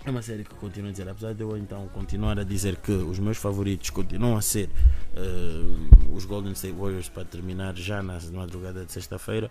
é 0.05 0.11
uma 0.11 0.21
série 0.21 0.43
que 0.43 0.53
continuo 0.55 0.89
a 0.89 0.91
dizer, 0.91 1.09
apesar 1.09 1.33
de 1.33 1.41
eu 1.41 1.57
então 1.57 1.87
continuar 1.87 2.37
a 2.37 2.43
dizer 2.43 2.75
que 2.77 2.91
os 2.91 3.17
meus 3.17 3.37
favoritos 3.37 3.89
continuam 3.89 4.37
a 4.37 4.41
ser 4.41 4.69
uh, 5.17 6.15
os 6.15 6.25
Golden 6.25 6.51
State 6.51 6.75
Warriors 6.75 7.09
para 7.09 7.25
terminar 7.25 7.75
já 7.75 8.03
na 8.03 8.19
madrugada 8.33 8.85
de 8.85 8.91
sexta-feira 8.91 9.49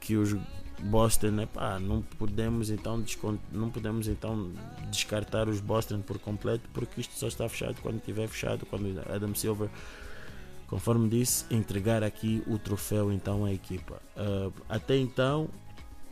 que 0.00 0.16
os 0.16 0.36
Boston, 0.80 1.40
epá, 1.40 1.78
não 1.78 2.02
podemos 2.02 2.68
então 2.68 3.04
não 3.52 3.70
podemos 3.70 4.08
então 4.08 4.50
descartar 4.90 5.48
os 5.48 5.60
Boston 5.60 6.00
por 6.00 6.18
completo 6.18 6.68
porque 6.72 7.00
isto 7.00 7.14
só 7.14 7.28
está 7.28 7.48
fechado 7.48 7.80
quando 7.80 7.98
estiver 7.98 8.26
fechado, 8.28 8.66
quando 8.66 9.00
Adam 9.08 9.34
Silver 9.34 9.70
conforme 10.66 11.06
disse, 11.08 11.44
entregar 11.54 12.02
aqui 12.02 12.42
o 12.46 12.58
troféu 12.58 13.12
então 13.12 13.44
à 13.44 13.52
equipa. 13.52 14.00
Uh, 14.16 14.50
até 14.70 14.96
então 14.96 15.50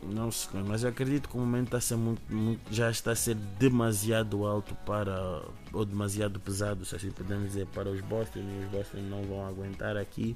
Não 0.03 0.31
sei, 0.31 0.61
mas 0.63 0.83
eu 0.83 0.89
acredito 0.89 1.27
que 1.29 1.35
o 1.35 1.39
momento 1.39 1.65
está 1.65 1.77
a 1.77 1.81
ser 1.81 1.95
muito, 1.95 2.21
muito, 2.33 2.73
já 2.73 2.89
está 2.89 3.11
a 3.11 3.15
ser 3.15 3.35
demasiado 3.35 4.45
alto 4.45 4.73
para 4.85 5.43
ou 5.73 5.85
demasiado 5.85 6.39
pesado, 6.39 6.85
se 6.85 6.95
assim 6.95 7.11
podemos 7.11 7.49
dizer, 7.49 7.67
para 7.67 7.89
os 7.89 8.01
Boston 8.01 8.39
e 8.39 8.65
os 8.65 8.71
Boston 8.71 8.97
não 9.09 9.23
vão 9.23 9.45
aguentar 9.45 9.97
aqui 9.97 10.35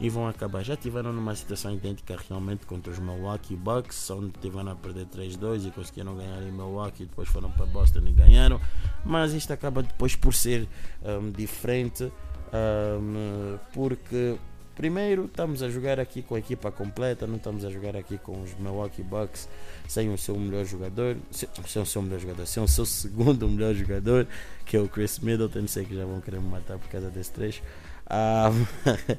e 0.00 0.08
vão 0.08 0.26
acabar. 0.26 0.62
Já 0.62 0.76
tiveram 0.76 1.12
numa 1.12 1.34
situação 1.34 1.72
idêntica 1.72 2.16
realmente 2.28 2.66
contra 2.66 2.92
os 2.92 2.98
Milwaukee 2.98 3.56
Bucks, 3.56 4.10
onde 4.10 4.32
tiveram 4.40 4.72
a 4.72 4.74
perder 4.74 5.06
3-2 5.06 5.68
e 5.68 5.70
conseguiram 5.70 6.14
ganhar 6.16 6.42
em 6.42 6.50
Milwaukee, 6.50 7.04
depois 7.04 7.28
foram 7.28 7.50
para 7.50 7.66
Boston 7.66 8.00
e 8.06 8.12
ganharam, 8.12 8.60
mas 9.04 9.32
isto 9.32 9.52
acaba 9.52 9.82
depois 9.82 10.16
por 10.16 10.34
ser 10.34 10.68
um, 11.04 11.30
diferente 11.30 12.04
um, 12.52 13.58
porque 13.72 14.38
Primeiro, 14.74 15.26
estamos 15.26 15.62
a 15.62 15.68
jogar 15.68 16.00
aqui 16.00 16.22
com 16.22 16.34
a 16.34 16.38
equipa 16.38 16.72
completa, 16.72 17.26
não 17.26 17.36
estamos 17.36 17.62
a 17.62 17.70
jogar 17.70 17.94
aqui 17.94 18.16
com 18.16 18.40
os 18.42 18.54
Milwaukee 18.54 19.02
Bucks 19.02 19.46
sem 19.86 20.12
o 20.12 20.16
seu 20.16 20.34
melhor 20.38 20.64
jogador, 20.64 21.18
sem, 21.30 21.46
sem 21.66 21.82
o 21.82 21.86
seu 21.86 22.00
melhor 22.00 22.18
jogador, 22.18 22.46
sem 22.46 22.62
o 22.62 22.68
seu 22.68 22.86
segundo 22.86 23.46
melhor 23.48 23.74
jogador, 23.74 24.26
que 24.64 24.76
é 24.76 24.80
o 24.80 24.88
Chris 24.88 25.18
Middleton. 25.18 25.66
Sei 25.66 25.84
que 25.84 25.94
já 25.94 26.06
vão 26.06 26.22
querer 26.22 26.40
me 26.40 26.48
matar 26.48 26.78
por 26.78 26.88
causa 26.88 27.10
desse 27.10 27.30
trecho. 27.32 27.62
Um, 28.10 29.16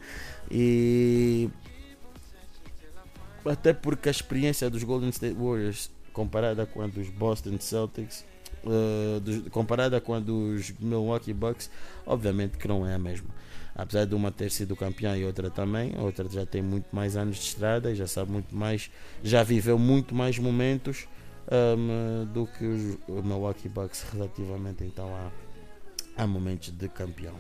e 0.52 1.50
até 3.46 3.74
porque 3.74 4.10
a 4.10 4.12
experiência 4.12 4.70
dos 4.70 4.84
Golden 4.84 5.10
State 5.10 5.36
Warriors 5.36 5.92
comparada 6.12 6.66
com 6.66 6.82
a 6.82 6.88
dos 6.88 7.10
Boston 7.10 7.58
Celtics, 7.60 8.24
uh, 8.64 9.20
dos, 9.20 9.48
comparada 9.50 10.00
com 10.00 10.14
a 10.14 10.20
dos 10.20 10.72
Milwaukee 10.80 11.34
Bucks, 11.34 11.70
obviamente 12.06 12.58
que 12.58 12.68
não 12.68 12.88
é 12.88 12.94
a 12.94 13.00
mesma 13.00 13.30
apesar 13.76 14.06
de 14.06 14.14
uma 14.16 14.32
ter 14.32 14.52
sido 14.52 14.76
campeã 14.76 15.18
e 15.18 15.26
outra 15.26 15.50
também, 15.50 15.94
a 15.98 16.02
outra 16.02 16.28
já 16.30 16.46
tem 16.46 16.62
muito 16.62 16.86
mais 16.92 17.18
anos 17.18 17.38
de 17.38 17.44
estrada 17.44 17.92
e 17.92 17.96
já 17.96 18.08
sabe 18.08 18.32
muito 18.32 18.56
mais, 18.56 18.92
já 19.24 19.44
viveu 19.44 19.80
muito 19.80 20.14
mais 20.14 20.38
momentos 20.38 21.08
um, 21.52 22.26
do 22.32 22.46
que 22.46 22.66
os, 22.66 22.98
Milwaukee 23.24 23.70
Bucks 23.70 24.06
relativamente 24.14 24.84
então 24.84 25.10
a, 25.16 26.24
a 26.24 26.28
momentos 26.28 26.70
de 26.70 26.88
campeão. 26.88 27.36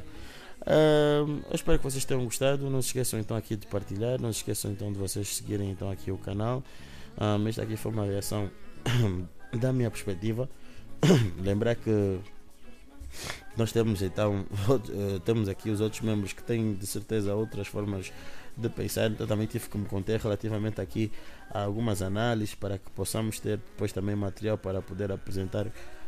Um, 0.65 1.41
eu 1.49 1.55
espero 1.55 1.77
que 1.77 1.83
vocês 1.83 2.05
tenham 2.05 2.23
gostado. 2.23 2.69
Não 2.69 2.81
se 2.81 2.89
esqueçam 2.89 3.19
então 3.19 3.35
aqui 3.35 3.55
de 3.55 3.67
partilhar. 3.67 4.21
Não 4.21 4.31
se 4.31 4.39
esqueçam 4.39 4.71
então 4.71 4.91
de 4.91 4.97
vocês 4.97 5.35
seguirem 5.35 5.71
então 5.71 5.89
aqui 5.89 6.11
o 6.11 6.17
canal. 6.17 6.63
Um, 7.19 7.47
esta 7.47 7.63
aqui 7.63 7.75
foi 7.75 7.91
uma 7.91 8.05
reação 8.05 8.49
da 9.59 9.73
minha 9.73 9.91
perspectiva. 9.91 10.49
Lembrar 11.41 11.75
que 11.75 12.19
nós 13.55 13.71
temos 13.71 14.01
então 14.01 14.45
eh, 14.89 15.19
temos 15.23 15.47
aqui 15.47 15.69
os 15.69 15.79
outros 15.79 16.01
membros 16.01 16.33
que 16.33 16.41
têm 16.41 16.73
de 16.73 16.87
certeza 16.87 17.35
outras 17.35 17.67
formas 17.67 18.11
de 18.55 18.69
pensar, 18.69 19.09
então 19.09 19.25
também 19.25 19.47
tive 19.47 19.67
que 19.67 19.77
me 19.77 19.85
conter 19.85 20.19
relativamente 20.19 20.79
aqui 20.79 21.11
a 21.49 21.63
algumas 21.63 22.01
análises 22.01 22.55
para 22.55 22.77
que 22.77 22.89
possamos 22.91 23.39
ter 23.39 23.57
depois 23.57 23.91
também 23.91 24.15
material 24.15 24.57
para 24.57 24.81
poder 24.81 25.11
apresentar 25.11 25.67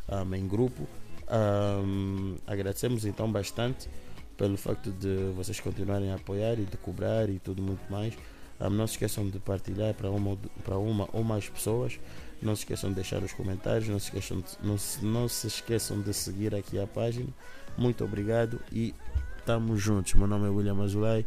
um, 0.09 0.35
em 0.35 0.47
grupo. 0.47 0.87
Um, 1.27 2.35
agradecemos 2.45 3.03
então 3.03 3.31
bastante 3.31 3.89
pelo 4.37 4.57
facto 4.57 4.91
de 4.91 5.31
vocês 5.35 5.59
continuarem 5.59 6.11
a 6.11 6.15
apoiar 6.15 6.59
e 6.59 6.65
de 6.65 6.77
cobrar 6.77 7.29
e 7.29 7.39
tudo 7.39 7.61
muito 7.61 7.89
mais. 7.89 8.13
Um, 8.59 8.69
não 8.69 8.87
se 8.87 8.93
esqueçam 8.93 9.29
de 9.29 9.39
partilhar 9.39 9.93
para 9.93 10.09
uma, 10.09 10.37
para 10.63 10.77
uma 10.77 11.09
ou 11.13 11.23
mais 11.23 11.49
pessoas. 11.49 11.99
Não 12.41 12.55
se 12.55 12.63
esqueçam 12.63 12.89
de 12.89 12.95
deixar 12.95 13.23
os 13.23 13.33
comentários, 13.33 13.87
não 13.87 13.99
se 13.99 14.05
esqueçam 14.05 14.39
de, 14.39 14.45
não 14.61 14.77
se, 14.77 15.03
não 15.03 15.27
se 15.27 15.47
esqueçam 15.47 16.01
de 16.01 16.13
seguir 16.13 16.53
aqui 16.53 16.79
a 16.79 16.85
página. 16.85 17.29
Muito 17.77 18.03
obrigado 18.03 18.59
e 18.71 18.93
estamos 19.39 19.81
juntos. 19.81 20.13
Meu 20.13 20.27
nome 20.27 20.47
é 20.47 20.49
William 20.49 20.81
Azulay. 20.83 21.25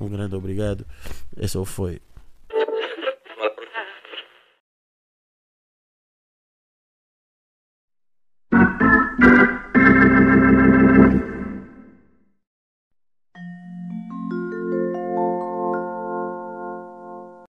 Um 0.00 0.08
grande 0.08 0.34
obrigado. 0.34 0.86
Esse 1.36 1.62
foi. 1.64 2.00